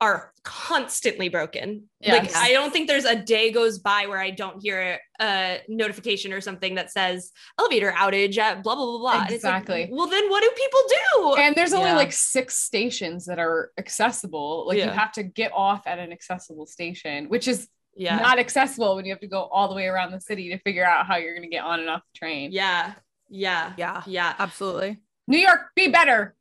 Are 0.00 0.32
constantly 0.44 1.28
broken. 1.28 1.84
Yes. 2.00 2.32
Like 2.32 2.36
I 2.36 2.52
don't 2.52 2.72
think 2.72 2.86
there's 2.86 3.04
a 3.04 3.16
day 3.16 3.50
goes 3.50 3.78
by 3.80 4.06
where 4.06 4.20
I 4.20 4.30
don't 4.30 4.62
hear 4.62 4.98
a 5.20 5.60
notification 5.68 6.32
or 6.32 6.40
something 6.40 6.76
that 6.76 6.92
says 6.92 7.32
elevator 7.58 7.90
outage 7.92 8.38
at 8.38 8.62
blah 8.62 8.76
blah 8.76 8.84
blah 8.86 8.98
blah. 8.98 9.12
And 9.22 9.30
it's 9.32 9.42
like, 9.44 9.62
Exactly. 9.62 9.88
well, 9.90 10.06
then 10.06 10.28
what 10.30 10.42
do 10.42 10.50
people 10.56 10.80
do? 10.88 11.42
And 11.42 11.54
there's 11.56 11.72
only 11.72 11.90
Yeah. 11.90 11.96
like 11.96 12.12
six 12.12 12.56
stations 12.56 13.26
that 13.26 13.38
are 13.40 13.72
accessible. 13.76 14.66
Like 14.68 14.78
you 14.78 14.84
have 14.88 15.12
to 15.12 15.22
get 15.24 15.50
off 15.52 15.82
at 15.86 15.98
an 15.98 16.12
accessible 16.12 16.66
station, 16.66 17.28
which 17.28 17.48
is 17.48 17.68
Yeah. 17.96 18.18
not 18.18 18.38
accessible 18.38 18.94
when 18.94 19.04
you 19.04 19.12
have 19.12 19.20
to 19.20 19.26
go 19.26 19.42
all 19.44 19.68
the 19.68 19.74
way 19.74 19.86
around 19.86 20.12
the 20.12 20.20
city 20.20 20.50
to 20.50 20.58
figure 20.60 20.84
out 20.84 21.06
how 21.06 21.16
you're 21.16 21.34
going 21.34 21.48
to 21.50 21.54
get 21.54 21.64
on 21.64 21.80
and 21.80 21.90
off 21.90 22.02
the 22.14 22.18
train. 22.18 22.52
Yeah. 22.52 22.94
Yeah. 23.28 23.72
Yeah. 23.76 24.02
Yeah. 24.06 24.34
Absolutely. 24.38 24.98
New 25.26 25.38
York, 25.38 25.60
be 25.74 25.88
better. 25.88 26.36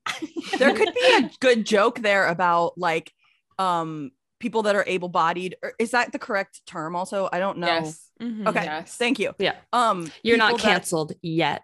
there 0.59 0.73
could 0.75 0.93
be 0.93 1.13
a 1.15 1.29
good 1.41 1.65
joke 1.65 1.99
there 1.99 2.27
about 2.27 2.77
like 2.77 3.11
um 3.59 4.11
people 4.39 4.63
that 4.63 4.75
are 4.75 4.83
able-bodied 4.87 5.55
is 5.79 5.91
that 5.91 6.11
the 6.11 6.19
correct 6.19 6.61
term 6.67 6.95
also 6.95 7.27
i 7.31 7.39
don't 7.39 7.57
know 7.57 7.67
Yes. 7.67 8.09
Mhm. 8.21 8.47
okay 8.47 8.63
Yes. 8.65 8.95
thank 8.95 9.19
you 9.19 9.33
Yeah. 9.39 9.55
um 9.73 10.11
You're 10.23 10.37
not 10.37 10.51
people 10.51 10.57
that- 10.59 10.73
canceled 10.73 11.13
yet. 11.21 11.63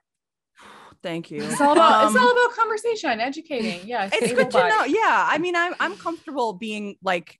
thank 1.03 1.29
you 1.31 1.43
It's 1.43 1.61
all 1.61 1.73
about 1.73 2.05
it's 2.07 2.15
Um, 2.15 2.21
all 2.23 2.31
about 2.31 2.55
conversation, 2.55 3.19
educating. 3.19 3.81
Yes. 3.87 4.11
it's 4.13 4.33
good 4.33 4.49
to 4.51 4.69
know 4.69 4.83
yeah 4.85 5.27
i 5.29 5.37
mean 5.37 5.55
i'm 5.55 5.73
i'm 5.79 5.95
comfortable 5.97 6.53
being 6.53 6.95
like 7.03 7.39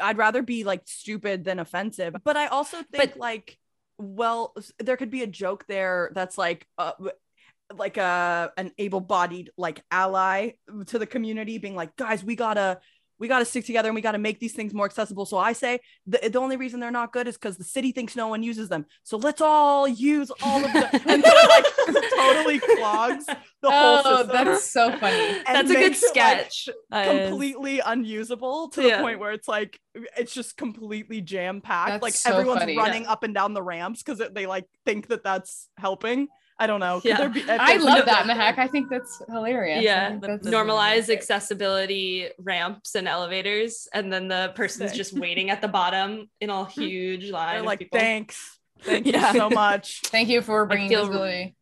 i'd 0.00 0.18
rather 0.18 0.42
be 0.42 0.64
like 0.64 0.82
stupid 0.86 1.44
than 1.44 1.58
offensive 1.58 2.14
but 2.24 2.36
i 2.36 2.46
also 2.46 2.78
think 2.92 3.16
like 3.16 3.58
well 3.98 4.54
there 4.78 4.96
could 4.96 5.10
be 5.10 5.22
a 5.22 5.26
joke 5.28 5.64
there 5.68 6.10
that's 6.14 6.36
like 6.36 6.66
uh 6.78 6.92
like 7.76 7.96
a 7.96 8.52
an 8.56 8.72
able-bodied 8.78 9.50
like 9.56 9.82
ally 9.90 10.50
to 10.86 10.98
the 10.98 11.06
community 11.06 11.58
being 11.58 11.74
like 11.76 11.94
guys 11.96 12.24
we 12.24 12.34
gotta 12.36 12.80
we 13.22 13.28
gotta 13.28 13.44
stick 13.44 13.64
together 13.64 13.88
and 13.88 13.94
we 13.94 14.00
gotta 14.02 14.18
make 14.18 14.40
these 14.40 14.52
things 14.52 14.74
more 14.74 14.84
accessible 14.84 15.24
so 15.24 15.38
i 15.38 15.52
say 15.52 15.78
the, 16.08 16.18
the 16.28 16.38
only 16.40 16.56
reason 16.56 16.80
they're 16.80 16.90
not 16.90 17.12
good 17.12 17.28
is 17.28 17.36
because 17.36 17.56
the 17.56 17.62
city 17.64 17.92
thinks 17.92 18.16
no 18.16 18.26
one 18.26 18.42
uses 18.42 18.68
them 18.68 18.84
so 19.04 19.16
let's 19.16 19.40
all 19.40 19.86
use 19.86 20.32
all 20.42 20.64
of 20.64 20.72
them 20.72 20.88
and 21.06 21.24
so 21.24 21.34
like 21.48 21.64
totally 22.16 22.58
clogs 22.58 23.24
the 23.62 23.70
whole 23.70 24.02
Oh, 24.04 24.16
system 24.18 24.28
that's 24.32 24.64
so 24.72 24.90
funny. 24.98 25.40
That's 25.46 25.70
a 25.70 25.74
good 25.74 25.80
makes 25.90 26.02
it, 26.02 26.16
like, 26.16 26.50
sketch. 26.50 26.68
completely 26.90 27.80
unusable 27.80 28.68
to 28.70 28.82
the 28.82 28.96
point 28.98 29.20
where 29.20 29.30
it's 29.32 29.46
like 29.46 29.78
it's 30.16 30.34
just 30.34 30.56
completely 30.56 31.20
jam 31.20 31.60
packed. 31.60 32.02
Like 32.02 32.14
so 32.14 32.30
everyone's 32.32 32.60
funny. 32.60 32.76
running 32.76 33.06
up 33.06 33.22
and 33.22 33.32
down 33.34 33.54
the 33.54 33.62
ramps 33.62 34.02
because 34.02 34.20
they 34.32 34.46
like 34.46 34.66
think 34.84 35.08
that 35.08 35.22
that's 35.22 35.68
helping. 35.76 36.26
I 36.62 36.66
don't 36.68 36.80
know. 36.80 37.00
Could 37.00 37.08
Yeah. 37.08 37.18
there 37.18 37.28
be- 37.28 37.40
if 37.40 37.50
I 37.50 37.76
love 37.76 37.98
no- 38.00 38.04
that, 38.12 38.24
Mehek. 38.26 38.58
I 38.58 38.68
think 38.68 38.88
that's 38.88 39.20
hilarious. 39.28 39.82
Yeah 39.82 40.16
that's 40.20 40.46
normalize 40.46 41.08
accessibility 41.10 42.28
ramps 42.38 42.94
and 42.94 43.08
elevators 43.08 43.88
and 43.92 44.12
then 44.12 44.28
the 44.28 44.52
person's 44.54 44.90
Thanks. 44.92 44.96
just 44.96 45.12
waiting 45.18 45.50
at 45.50 45.60
the 45.60 45.68
bottom 45.68 46.30
in 46.40 46.50
all 46.50 46.64
huge 46.80 47.30
line 47.30 47.56
They're 47.56 47.62
like, 47.72 47.80
people. 47.80 47.98
thanks, 47.98 48.58
thank 48.82 49.06
Yeah. 49.06 49.32
you 49.32 49.38
so 49.40 49.50
much. 49.50 50.00
Thank 50.04 50.28
you 50.28 50.40
for 50.42 50.64
bringing 50.66 50.88
feel 50.88 51.00
visibility. 51.06 51.56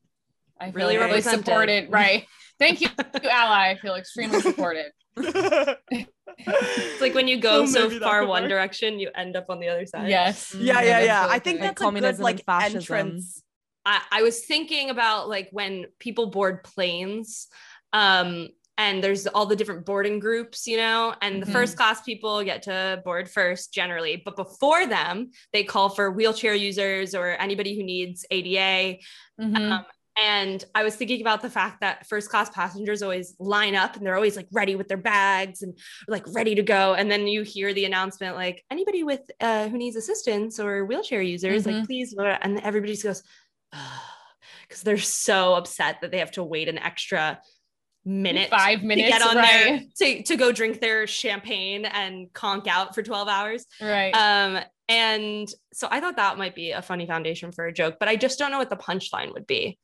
I 0.61 0.67
feel 0.67 0.75
really 0.75 0.97
really, 0.99 1.09
really 1.11 1.23
supported. 1.23 1.91
Right. 2.01 2.27
Thank 2.59 2.83
you, 2.83 2.89
ally. 3.25 3.71
I 3.71 3.79
feel 3.81 3.95
extremely 3.95 4.41
supported. 4.43 4.93
it's 5.17 7.01
like 7.01 7.15
when 7.15 7.27
you 7.29 7.41
go 7.41 7.67
So 7.67 7.89
so, 7.89 8.01
far 8.01 8.27
one 8.27 8.43
work. 8.43 8.51
direction 8.51 8.99
you 8.99 9.11
end 9.15 9.37
up 9.37 9.47
on 9.49 9.61
the 9.61 9.69
other 9.69 9.87
side 9.87 10.09
Yes. 10.09 10.55
yeah, 10.55 10.81
yeah, 10.81 10.83
that's 10.83 11.07
yeah. 11.07 11.27
I 11.29 11.39
think 11.39 11.61
good. 11.61 11.69
that's 11.71 11.83
a 11.83 11.91
good 11.91 12.19
like 12.21 12.37
and 12.37 12.45
fascism. 12.45 12.79
entrance. 12.81 13.43
I, 13.91 14.01
I 14.19 14.23
was 14.23 14.37
thinking 14.53 14.87
about 14.91 15.29
like 15.29 15.49
when 15.59 15.87
people 15.99 16.27
board 16.37 16.57
planes 16.63 17.49
um 17.93 18.49
and 18.79 19.03
there's 19.05 19.27
all 19.27 19.47
the 19.47 19.57
different 19.57 19.85
boarding 19.85 20.19
groups 20.27 20.59
you 20.73 20.77
know 20.85 21.03
and 21.25 21.43
the 21.43 21.47
Mhm. 21.47 21.53
first 21.57 21.77
class 21.77 21.99
people 22.11 22.35
get 22.51 22.63
to 22.69 23.03
board 23.05 23.27
first 23.39 23.65
generally 23.81 24.15
but 24.25 24.37
before 24.37 24.83
them 24.87 25.31
they 25.53 25.65
call 25.65 25.89
for 25.97 26.07
wheelchair 26.19 26.55
users 26.55 27.09
or 27.19 27.27
anybody 27.47 27.73
who 27.77 27.83
needs 27.95 28.19
ada 28.31 28.97
Mhm. 29.41 29.57
Um, 29.73 29.85
and 30.21 30.59
I 30.75 30.83
was 30.87 30.95
thinking 30.97 31.21
about 31.27 31.41
the 31.41 31.49
fact 31.59 31.81
that 31.81 32.07
first 32.13 32.29
class 32.33 32.51
passengers 32.51 33.01
always 33.03 33.29
line 33.39 33.75
up 33.83 33.97
and 33.97 34.03
they're 34.05 34.17
always 34.21 34.37
like 34.37 34.49
ready 34.53 34.75
with 34.77 34.89
their 34.91 35.03
bags 35.15 35.63
and 35.63 35.73
like 36.09 36.25
ready 36.39 36.55
to 36.57 36.63
go. 36.77 36.83
And 36.99 37.07
then 37.11 37.23
you 37.27 37.41
hear 37.43 37.73
the 37.73 37.87
announcement 37.91 38.37
like 38.45 38.59
anybody 38.71 39.03
with 39.03 39.23
uh, 39.41 39.69
who 39.71 39.79
needs 39.79 39.97
assistance 39.97 40.61
or 40.61 40.85
wheelchair 40.85 41.23
users, 41.23 41.65
like 41.65 41.77
Mhm. 41.77 41.87
please, 41.87 42.09
blah, 42.15 42.25
blah," 42.25 42.39
and 42.43 42.61
everybody 42.61 42.93
just 42.93 43.05
goes 43.05 43.23
because 44.69 44.83
they're 44.83 44.99
so 44.99 45.55
upset 45.55 46.01
that 46.01 46.11
they 46.11 46.19
have 46.19 46.33
to 46.33 46.43
wait 46.45 46.69
an 46.69 46.79
extra 46.79 47.41
minute, 48.05 48.49
Five 48.51 48.83
minutes 48.83 49.09
to 49.11 49.13
minutes, 49.13 49.25
get 49.25 49.37
on 49.37 49.43
there 49.43 49.81
to 49.99 50.23
to 50.23 50.37
go 50.37 50.53
drink 50.53 50.81
their 50.81 51.07
champagne 51.07 51.85
and 51.85 52.33
conk 52.33 52.67
out 52.67 52.95
for 52.95 53.03
twelve 53.03 53.29
hours. 53.29 53.67
Right. 53.81 54.13
Um, 54.13 54.63
and 54.89 55.49
so 55.73 55.87
I 55.91 56.01
thought 56.01 56.17
that 56.17 56.39
might 56.39 56.55
be 56.55 56.71
a 56.73 56.83
funny 56.83 57.07
foundation 57.07 57.53
for 57.53 57.67
a 57.67 57.73
joke, 57.73 57.97
but 58.01 58.09
I 58.09 58.17
just 58.17 58.39
don't 58.39 58.51
know 58.51 58.59
what 58.59 58.71
the 58.71 58.77
punchline 58.77 59.33
would 59.35 59.47
be. 59.47 59.79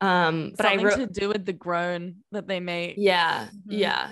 Um, 0.00 0.54
but 0.56 0.64
Something 0.66 0.80
I 0.80 0.88
wrote, 0.88 0.96
to 0.96 1.06
do 1.06 1.28
with 1.28 1.44
the 1.46 1.52
groan 1.52 2.16
that 2.32 2.48
they 2.48 2.58
make. 2.58 2.94
yeah, 2.98 3.46
Mhm. 3.46 3.78
yeah. 3.78 4.10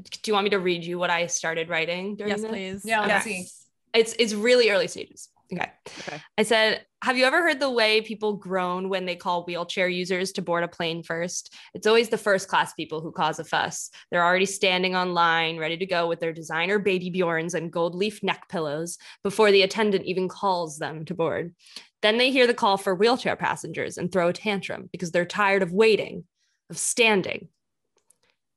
Do 0.00 0.18
you 0.26 0.32
want 0.34 0.44
me 0.44 0.50
to 0.50 0.58
read 0.60 0.84
you 0.84 0.98
what 0.98 1.10
I 1.10 1.26
started 1.26 1.68
writing 1.68 2.14
during 2.16 2.30
Yes, 2.30 2.42
this? 2.42 2.50
please. 2.50 2.82
yeah, 2.84 3.00
let's 3.04 3.24
see. 3.24 3.46
It's 3.92 4.14
it's 4.18 4.32
really 4.34 4.70
early 4.70 4.86
stages. 4.88 5.28
Okay. 5.52 5.70
Okay. 6.00 6.20
I 6.38 6.42
said, 6.44 6.86
have 7.04 7.18
you 7.18 7.24
ever 7.24 7.42
heard 7.42 7.60
the 7.60 7.70
way 7.70 8.00
people 8.00 8.34
groan 8.34 8.88
when 8.88 9.04
they 9.04 9.16
call 9.16 9.44
wheelchair 9.44 9.88
users 9.88 10.32
to 10.32 10.42
board 10.42 10.64
a 10.64 10.68
plane 10.68 11.02
first? 11.02 11.54
It's 11.74 11.86
always 11.86 12.08
the 12.08 12.16
first 12.16 12.48
class 12.48 12.72
people 12.72 13.00
who 13.00 13.12
cause 13.12 13.38
a 13.38 13.44
fuss. 13.44 13.90
They're 14.10 14.24
already 14.24 14.46
standing 14.46 14.94
on 14.94 15.12
line, 15.12 15.58
ready 15.58 15.76
to 15.76 15.86
go 15.86 16.08
with 16.08 16.20
their 16.20 16.32
designer 16.32 16.78
baby 16.78 17.10
Bjorns 17.10 17.54
and 17.54 17.72
gold 17.72 17.94
leaf 17.94 18.22
neck 18.22 18.48
pillows 18.48 18.98
before 19.22 19.50
the 19.50 19.62
attendant 19.62 20.06
even 20.06 20.28
calls 20.28 20.78
them 20.78 21.04
to 21.04 21.14
board. 21.14 21.54
Then 22.00 22.18
they 22.18 22.30
hear 22.30 22.46
the 22.46 22.54
call 22.54 22.78
for 22.78 22.94
wheelchair 22.94 23.36
passengers 23.36 23.98
and 23.98 24.10
throw 24.10 24.28
a 24.28 24.32
tantrum 24.32 24.88
because 24.90 25.10
they're 25.10 25.24
tired 25.24 25.62
of 25.62 25.72
waiting, 25.72 26.24
of 26.70 26.78
standing. 26.78 27.48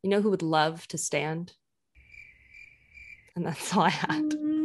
You 0.02 0.12
know 0.12 0.22
who 0.22 0.30
would 0.30 0.42
love 0.42 0.88
to 0.90 0.98
stand? 0.98 1.54
And 3.36 3.46
that's 3.46 3.76
all 3.76 3.84
I 3.84 3.90
had. 3.90 4.32
Mm. 4.32 4.65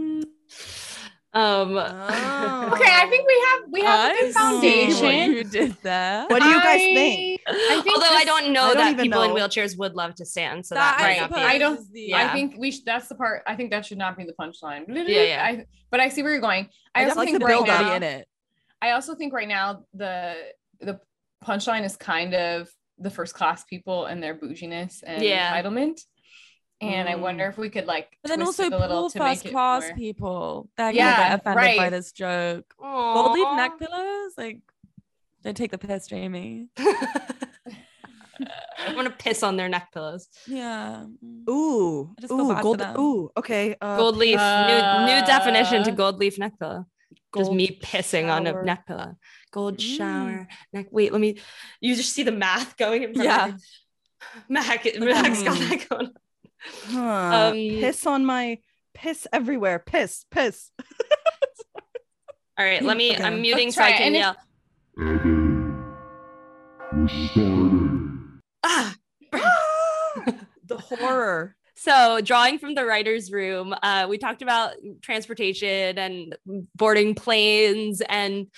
Um, 1.32 1.76
Okay, 1.76 2.90
I 2.92 3.06
think 3.08 3.26
we 3.26 3.44
have 3.46 3.72
we 3.72 3.80
have 3.82 4.10
a 4.10 4.14
I 4.14 4.20
good 4.20 4.34
foundation. 4.34 5.32
you 5.32 5.44
did 5.44 5.76
that? 5.82 6.28
What 6.28 6.42
do 6.42 6.48
you 6.48 6.56
guys 6.60 6.80
I- 6.80 6.94
think? 6.94 7.40
I 7.46 7.80
think 7.82 7.94
Although 7.96 8.08
I 8.16 8.24
don't 8.24 8.52
know 8.52 8.64
I 8.64 8.74
don't 8.74 8.76
that 8.78 8.92
even 8.94 9.04
people 9.04 9.22
in 9.22 9.30
wheelchairs 9.30 9.78
would 9.78 9.94
love 9.94 10.16
to 10.16 10.24
stand, 10.24 10.66
so 10.66 10.74
That 10.74 10.98
that, 10.98 11.04
I 11.04 11.08
might 11.08 11.20
not 11.20 11.34
be. 11.38 11.40
I 11.40 11.58
don't- 11.58 11.78
is 11.78 11.88
Yeah. 11.94 12.28
I 12.28 12.32
think 12.32 12.54
we 12.58 12.72
should, 12.72 12.84
that's 12.84 13.06
the 13.08 13.14
part. 13.14 13.42
I 13.46 13.54
think 13.54 13.70
that 13.70 13.86
should 13.86 13.98
not 13.98 14.16
be 14.16 14.24
the 14.24 14.32
punchline. 14.40 14.84
Yeah, 14.88 15.22
yeah. 15.22 15.44
I, 15.44 15.66
but 15.90 16.00
I 16.00 16.08
see 16.08 16.22
where 16.22 16.32
you're 16.32 16.40
going. 16.40 16.68
I, 16.94 17.02
I 17.02 17.04
also 17.04 17.16
like 17.20 17.28
think 17.28 17.38
the 17.38 17.44
right 17.46 17.54
build 17.54 17.66
now, 17.68 17.94
in 17.94 18.02
it. 18.02 18.26
I 18.82 18.90
also 18.92 19.14
think 19.14 19.32
right 19.32 19.48
now 19.48 19.84
the 19.94 20.34
the 20.80 20.98
punchline 21.44 21.84
is 21.84 21.96
kind 21.96 22.34
of 22.34 22.68
the 22.98 23.10
first 23.10 23.34
class 23.34 23.62
people 23.64 24.06
and 24.06 24.20
their 24.22 24.34
bouginess 24.34 25.02
and 25.06 25.22
Yeah. 25.22 25.62
entitlement. 25.62 26.00
And 26.80 27.08
I 27.08 27.14
Mm. 27.14 27.20
wonder 27.20 27.46
if 27.46 27.58
we 27.58 27.68
could 27.68 27.86
like 27.86 28.16
But 28.22 28.30
then 28.30 28.42
also 28.42 28.64
it 28.64 28.72
little 28.72 29.10
poor 29.10 29.10
first 29.10 29.44
class 29.46 29.82
more- 29.84 29.94
people. 29.96 30.68
They're 30.76 30.92
Yeah, 30.92 31.28
get 31.30 31.40
offended 31.40 31.76
by 31.76 31.90
this 31.90 32.10
joke. 32.12 32.64
Gold 32.78 33.32
leaf 33.32 33.48
neck 33.56 33.78
pillows? 33.78 34.32
Like 34.38 34.60
don't 35.42 35.56
take 35.56 35.70
the 35.70 35.78
piss, 35.78 36.06
Jamie. 36.06 36.68
I 38.86 38.94
want 38.94 39.06
to 39.08 39.14
piss 39.24 39.42
on 39.42 39.56
their 39.56 39.68
neck 39.68 39.92
pillows. 39.92 40.28
Yeah. 40.46 41.04
Ooh, 41.48 42.14
I 42.16 42.20
just 42.22 42.32
ooh, 42.32 42.54
gold. 42.62 42.80
Ooh, 42.98 43.30
okay. 43.36 43.76
Uh, 43.80 43.98
gold 43.98 44.16
leaf, 44.16 44.38
new 44.38 45.14
new 45.14 45.26
definition 45.26 45.82
to 45.84 45.90
uh, 45.90 45.94
gold 45.94 46.18
leaf 46.18 46.38
neck 46.38 46.58
pillow. 46.58 46.86
Just 47.36 47.52
me 47.52 47.78
pissing 47.82 48.30
on 48.32 48.46
a 48.46 48.62
neck 48.62 48.86
pillow. 48.86 49.16
Gold 49.52 49.76
Mm. 49.78 49.96
shower 49.96 50.48
neck. 50.72 50.86
Wait, 50.90 51.12
let 51.12 51.20
me. 51.20 51.36
You 51.80 51.94
just 51.94 52.12
see 52.14 52.22
the 52.22 52.32
math 52.32 52.76
going 52.78 53.02
in 53.02 53.14
front 53.14 53.28
Yeah. 53.28 53.46
of 53.48 53.54
me. 53.54 53.60
Mac, 54.48 54.84
Mac's 54.84 55.42
got 55.42 55.56
Mm. 55.56 55.68
that 55.68 55.88
going. 55.88 56.06
on. 56.06 56.14
Huh. 56.62 57.50
Um, 57.50 57.54
piss 57.54 58.06
on 58.06 58.24
my 58.24 58.58
piss 58.94 59.26
everywhere. 59.32 59.78
Piss, 59.78 60.24
piss. 60.30 60.70
All 62.58 62.64
right, 62.66 62.82
let 62.82 62.96
me. 62.96 63.12
Okay. 63.14 63.22
I'm 63.22 63.40
muting 63.40 63.68
Let's 63.68 63.76
so 63.76 63.82
I 63.82 63.92
can 63.92 64.14
yell. 64.14 64.36
Ah. 68.62 68.94
the 70.66 70.76
horror. 70.76 71.56
So, 71.76 72.20
drawing 72.20 72.58
from 72.58 72.74
the 72.74 72.84
writer's 72.84 73.32
room, 73.32 73.74
uh, 73.82 74.06
we 74.08 74.18
talked 74.18 74.42
about 74.42 74.74
transportation 75.00 75.98
and 75.98 76.36
boarding 76.74 77.14
planes 77.14 78.02
and 78.06 78.48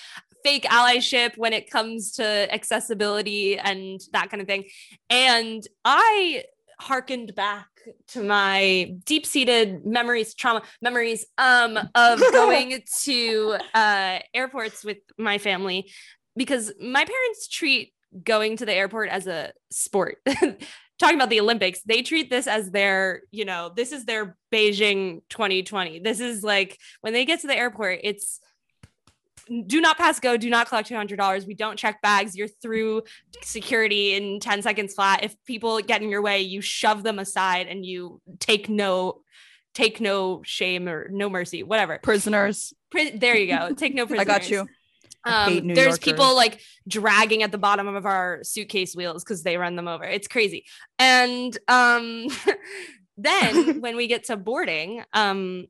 fake 0.42 0.64
allyship 0.64 1.36
when 1.36 1.52
it 1.52 1.70
comes 1.70 2.12
to 2.12 2.52
accessibility 2.52 3.58
and 3.58 4.00
that 4.12 4.30
kind 4.30 4.40
of 4.40 4.48
thing. 4.48 4.64
And 5.08 5.64
I 5.84 6.44
hearkened 6.82 7.34
back 7.34 7.68
to 8.08 8.22
my 8.22 8.94
deep-seated 9.04 9.86
memories, 9.86 10.34
trauma 10.34 10.62
memories 10.80 11.24
um, 11.38 11.78
of 11.94 12.20
going 12.32 12.82
to 13.02 13.56
uh, 13.74 14.18
airports 14.34 14.84
with 14.84 14.98
my 15.16 15.38
family 15.38 15.90
because 16.36 16.72
my 16.80 17.04
parents 17.04 17.48
treat 17.48 17.92
going 18.24 18.56
to 18.56 18.66
the 18.66 18.74
airport 18.74 19.08
as 19.08 19.26
a 19.26 19.52
sport. 19.70 20.18
Talking 20.98 21.16
about 21.16 21.30
the 21.30 21.40
Olympics, 21.40 21.80
they 21.82 22.02
treat 22.02 22.30
this 22.30 22.46
as 22.46 22.70
their, 22.70 23.22
you 23.30 23.44
know, 23.44 23.72
this 23.74 23.92
is 23.92 24.04
their 24.04 24.36
Beijing 24.52 25.22
2020. 25.30 26.00
This 26.00 26.20
is 26.20 26.44
like 26.44 26.78
when 27.00 27.12
they 27.12 27.24
get 27.24 27.40
to 27.40 27.46
the 27.46 27.56
airport, 27.56 28.00
it's 28.04 28.38
do 29.66 29.80
not 29.80 29.96
pass 29.96 30.20
go, 30.20 30.36
do 30.36 30.50
not 30.50 30.68
collect 30.68 30.88
$200. 30.88 31.46
We 31.46 31.54
don't 31.54 31.78
check 31.78 32.00
bags. 32.02 32.36
You're 32.36 32.48
through 32.48 33.02
security 33.42 34.14
in 34.14 34.40
10 34.40 34.62
seconds 34.62 34.94
flat. 34.94 35.24
If 35.24 35.36
people 35.44 35.80
get 35.80 36.02
in 36.02 36.08
your 36.08 36.22
way, 36.22 36.40
you 36.40 36.60
shove 36.60 37.02
them 37.02 37.18
aside 37.18 37.66
and 37.66 37.84
you 37.84 38.20
take 38.38 38.68
no 38.68 39.22
take 39.74 40.00
no 40.00 40.42
shame 40.44 40.88
or 40.88 41.08
no 41.10 41.30
mercy, 41.30 41.62
whatever. 41.62 41.98
Prisoners. 42.02 42.74
Pri- 42.90 43.16
there 43.16 43.36
you 43.36 43.46
go. 43.46 43.72
Take 43.74 43.94
no 43.94 44.06
prisoners. 44.06 44.28
I 44.28 44.38
got 44.38 44.50
you. 44.50 44.68
Um, 45.24 45.68
there's 45.68 45.76
Yorkers. 45.76 45.98
people 45.98 46.34
like 46.34 46.60
dragging 46.86 47.42
at 47.42 47.52
the 47.52 47.58
bottom 47.58 47.86
of 47.86 48.06
our 48.06 48.40
suitcase 48.42 48.96
wheels 48.96 49.22
because 49.22 49.42
they 49.42 49.56
run 49.56 49.76
them 49.76 49.88
over. 49.88 50.04
It's 50.04 50.28
crazy. 50.28 50.66
And 50.98 51.56
um, 51.68 52.26
then 53.16 53.80
when 53.80 53.96
we 53.96 54.08
get 54.08 54.24
to 54.24 54.36
boarding, 54.36 55.02
um, 55.12 55.66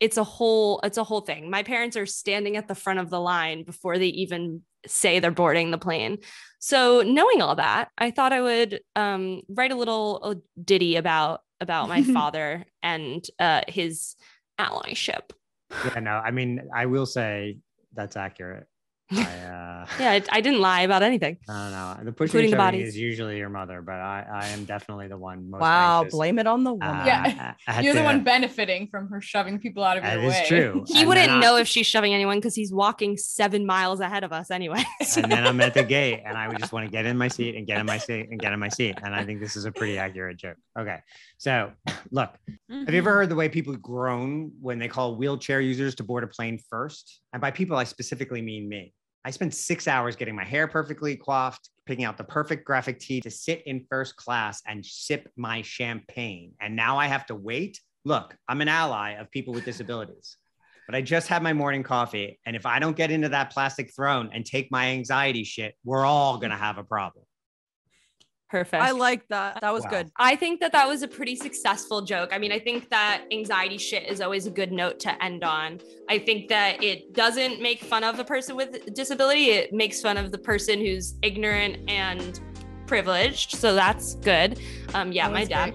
it's 0.00 0.16
a 0.16 0.24
whole 0.24 0.80
it's 0.84 0.98
a 0.98 1.04
whole 1.04 1.20
thing. 1.20 1.50
My 1.50 1.62
parents 1.62 1.96
are 1.96 2.06
standing 2.06 2.56
at 2.56 2.68
the 2.68 2.74
front 2.74 2.98
of 2.98 3.10
the 3.10 3.20
line 3.20 3.64
before 3.64 3.98
they 3.98 4.08
even 4.08 4.62
say 4.86 5.18
they're 5.18 5.30
boarding 5.30 5.70
the 5.70 5.78
plane. 5.78 6.18
So 6.58 7.02
knowing 7.02 7.42
all 7.42 7.56
that, 7.56 7.88
I 7.98 8.10
thought 8.10 8.32
I 8.32 8.40
would 8.40 8.80
um, 8.94 9.42
write 9.48 9.72
a 9.72 9.76
little 9.76 10.42
ditty 10.62 10.96
about 10.96 11.40
about 11.60 11.88
my 11.88 12.02
father 12.14 12.64
and 12.82 13.24
uh, 13.38 13.62
his 13.68 14.16
allyship. 14.58 15.30
Yeah, 15.84 16.00
no, 16.00 16.10
I 16.12 16.30
mean, 16.30 16.68
I 16.74 16.86
will 16.86 17.06
say 17.06 17.58
that's 17.94 18.16
accurate. 18.16 18.66
I, 19.12 19.20
uh, 19.20 19.86
Yeah, 20.00 20.10
I, 20.10 20.22
I 20.32 20.40
didn't 20.40 20.60
lie 20.60 20.80
about 20.80 21.02
anything. 21.04 21.38
I 21.48 21.52
don't 21.52 21.70
know. 21.98 22.04
The 22.06 22.12
pushing 22.12 22.24
Including 22.40 22.50
the 22.50 22.56
shoving 22.56 22.80
bodies. 22.80 22.88
is 22.88 22.96
usually 22.98 23.38
your 23.38 23.48
mother, 23.48 23.80
but 23.80 23.94
I, 23.94 24.26
I 24.32 24.46
am 24.48 24.64
definitely 24.64 25.06
the 25.06 25.16
one 25.16 25.48
most 25.48 25.60
Wow, 25.60 26.00
anxious. 26.00 26.12
blame 26.14 26.38
it 26.40 26.46
on 26.48 26.64
the 26.64 26.72
woman. 26.72 26.88
Uh, 26.88 27.04
Yeah. 27.06 27.54
You're 27.82 27.94
the 27.94 28.02
one 28.02 28.24
benefiting 28.24 28.88
from 28.88 29.08
her 29.10 29.20
shoving 29.20 29.60
people 29.60 29.84
out 29.84 29.96
of 29.98 30.02
your 30.04 30.22
is 30.24 30.32
way. 30.32 30.44
true. 30.48 30.84
He 30.88 30.98
And 31.00 31.08
wouldn't 31.08 31.30
I- 31.30 31.40
know 31.40 31.56
if 31.56 31.68
she's 31.68 31.86
shoving 31.86 32.12
anyone 32.14 32.38
because 32.38 32.56
he's 32.56 32.72
walking 32.72 33.16
seven 33.16 33.64
miles 33.64 34.00
ahead 34.00 34.24
of 34.24 34.32
us 34.32 34.50
anyway. 34.50 34.82
and 35.16 35.30
then 35.30 35.46
I'm 35.46 35.60
at 35.60 35.74
the 35.74 35.84
gate 35.84 36.22
and 36.26 36.36
I 36.36 36.48
would 36.48 36.58
just 36.58 36.72
want 36.72 36.84
to 36.86 36.90
get 36.90 37.06
in 37.06 37.16
my 37.16 37.28
seat 37.28 37.54
and 37.54 37.64
get 37.64 37.78
in 37.78 37.86
my 37.86 37.98
seat 37.98 38.26
and 38.28 38.40
get 38.40 38.52
in 38.52 38.58
my 38.58 38.68
seat. 38.68 38.98
And 39.04 39.14
I 39.14 39.24
think 39.24 39.40
this 39.40 39.54
is 39.54 39.66
a 39.66 39.70
pretty 39.72 39.98
accurate 39.98 40.36
joke. 40.36 40.56
Okay. 40.76 40.98
So 41.38 41.70
look, 42.10 42.30
have 42.68 42.92
you 42.92 42.98
ever 42.98 43.12
heard 43.12 43.28
the 43.28 43.36
way 43.36 43.48
people 43.48 43.76
groan 43.76 44.50
when 44.60 44.80
they 44.80 44.88
call 44.88 45.14
wheelchair 45.14 45.60
users 45.60 45.94
to 45.96 46.02
board 46.02 46.24
a 46.24 46.26
plane 46.26 46.58
first? 46.68 47.20
And 47.32 47.40
by 47.40 47.52
people, 47.52 47.76
I 47.76 47.84
specifically 47.84 48.42
mean 48.42 48.68
me. 48.68 48.92
I 49.26 49.30
spent 49.30 49.54
six 49.54 49.88
hours 49.88 50.14
getting 50.14 50.36
my 50.36 50.44
hair 50.44 50.68
perfectly 50.68 51.16
coiffed, 51.16 51.70
picking 51.84 52.04
out 52.04 52.16
the 52.16 52.22
perfect 52.22 52.64
graphic 52.64 53.00
tee 53.00 53.20
to 53.22 53.30
sit 53.30 53.64
in 53.66 53.84
first 53.90 54.14
class 54.14 54.62
and 54.68 54.86
sip 54.86 55.28
my 55.36 55.62
champagne. 55.62 56.52
And 56.60 56.76
now 56.76 56.96
I 56.96 57.08
have 57.08 57.26
to 57.26 57.34
wait. 57.34 57.80
Look, 58.04 58.36
I'm 58.46 58.60
an 58.60 58.68
ally 58.68 59.14
of 59.14 59.28
people 59.32 59.52
with 59.52 59.64
disabilities 59.64 60.36
but 60.86 60.94
I 60.94 61.02
just 61.02 61.26
had 61.26 61.42
my 61.42 61.52
morning 61.52 61.82
coffee. 61.82 62.38
And 62.46 62.54
if 62.54 62.64
I 62.64 62.78
don't 62.78 62.96
get 62.96 63.10
into 63.10 63.28
that 63.30 63.50
plastic 63.50 63.92
throne 63.94 64.30
and 64.32 64.46
take 64.46 64.70
my 64.70 64.90
anxiety 64.90 65.42
shit, 65.42 65.74
we're 65.84 66.06
all 66.06 66.38
going 66.38 66.52
to 66.52 66.56
have 66.56 66.78
a 66.78 66.84
problem. 66.84 67.24
Perfect. 68.48 68.82
I 68.82 68.92
like 68.92 69.26
that. 69.28 69.60
That 69.60 69.72
was 69.72 69.82
Wow. 69.84 69.90
good. 69.90 70.10
I 70.16 70.36
think 70.36 70.60
that 70.60 70.70
that 70.72 70.86
was 70.86 71.02
a 71.02 71.08
pretty 71.08 71.34
successful 71.34 72.02
joke. 72.02 72.30
I 72.32 72.38
mean, 72.38 72.52
I 72.52 72.60
think 72.60 72.88
that 72.90 73.22
anxiety 73.32 73.76
shit 73.78 74.04
is 74.08 74.20
always 74.20 74.46
a 74.46 74.50
good 74.50 74.70
note 74.70 75.00
to 75.00 75.24
end 75.24 75.42
on. 75.42 75.80
I 76.08 76.18
think 76.18 76.48
that 76.48 76.82
it 76.82 77.12
doesn't 77.12 77.60
make 77.60 77.80
fun 77.80 78.04
of 78.04 78.18
a 78.20 78.24
person 78.24 78.54
with 78.54 78.94
disability, 78.94 79.50
it 79.50 79.72
makes 79.72 80.00
fun 80.00 80.16
of 80.16 80.30
the 80.30 80.38
person 80.38 80.78
who's 80.78 81.14
ignorant 81.22 81.78
and 81.90 82.38
privileged. 82.86 83.56
So 83.56 83.74
that's 83.74 84.14
good. 84.16 84.60
Um, 84.94 85.10
yeah, 85.10 85.28
That 85.28 85.34
my 85.34 85.44
dad. 85.44 85.74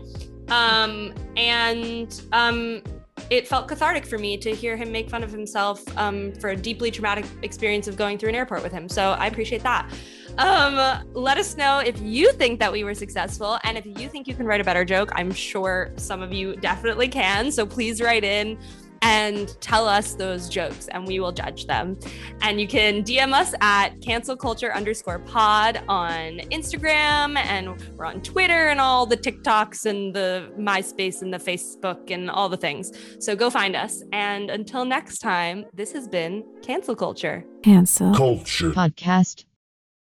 Um, 0.49 1.13
and 1.35 2.21
um, 2.31 2.81
it 3.29 3.47
felt 3.47 3.67
cathartic 3.67 4.05
for 4.05 4.17
me 4.17 4.37
to 4.37 4.55
hear 4.55 4.75
him 4.77 4.91
make 4.91 5.09
fun 5.09 5.23
of 5.23 5.31
himself 5.31 5.81
um, 5.97 6.33
for 6.35 6.49
a 6.51 6.55
deeply 6.55 6.89
traumatic 6.91 7.25
experience 7.41 7.87
of 7.87 7.95
going 7.97 8.17
through 8.17 8.29
an 8.29 8.35
airport 8.35 8.63
with 8.63 8.71
him. 8.71 8.87
So 8.89 9.11
I 9.11 9.27
appreciate 9.27 9.63
that. 9.63 9.89
Um, 10.37 11.05
let 11.13 11.37
us 11.37 11.57
know 11.57 11.79
if 11.79 11.99
you 12.01 12.31
think 12.33 12.59
that 12.59 12.71
we 12.71 12.83
were 12.83 12.93
successful 12.93 13.59
and 13.63 13.77
if 13.77 13.85
you 13.85 14.09
think 14.09 14.27
you 14.27 14.35
can 14.35 14.45
write 14.45 14.61
a 14.61 14.63
better 14.63 14.85
joke. 14.85 15.11
I'm 15.15 15.31
sure 15.31 15.91
some 15.97 16.21
of 16.21 16.31
you 16.33 16.55
definitely 16.55 17.07
can. 17.07 17.51
So 17.51 17.65
please 17.65 18.01
write 18.01 18.23
in 18.23 18.57
and 19.01 19.59
tell 19.61 19.87
us 19.87 20.13
those 20.13 20.47
jokes 20.47 20.87
and 20.89 21.07
we 21.07 21.19
will 21.19 21.31
judge 21.31 21.65
them. 21.65 21.97
And 22.41 22.61
you 22.61 22.67
can 22.67 23.03
DM 23.03 23.33
us 23.33 23.53
at 23.61 23.99
cancel 24.01 24.37
culture 24.37 24.73
underscore 24.73 25.19
pod 25.19 25.83
on 25.87 26.39
Instagram 26.51 27.37
and 27.37 27.81
we're 27.97 28.05
on 28.05 28.21
Twitter 28.21 28.67
and 28.67 28.79
all 28.79 29.05
the 29.05 29.17
TikToks 29.17 29.85
and 29.85 30.13
the 30.13 30.51
MySpace 30.57 31.21
and 31.21 31.33
the 31.33 31.39
Facebook 31.39 32.11
and 32.11 32.29
all 32.29 32.49
the 32.49 32.57
things. 32.57 32.91
So 33.19 33.35
go 33.35 33.49
find 33.49 33.75
us. 33.75 34.03
And 34.11 34.49
until 34.49 34.85
next 34.85 35.19
time, 35.19 35.65
this 35.73 35.91
has 35.93 36.07
been 36.07 36.43
Cancel 36.61 36.95
Culture. 36.95 37.43
Cancel. 37.63 38.13
Culture. 38.13 38.71
Podcast. 38.71 39.45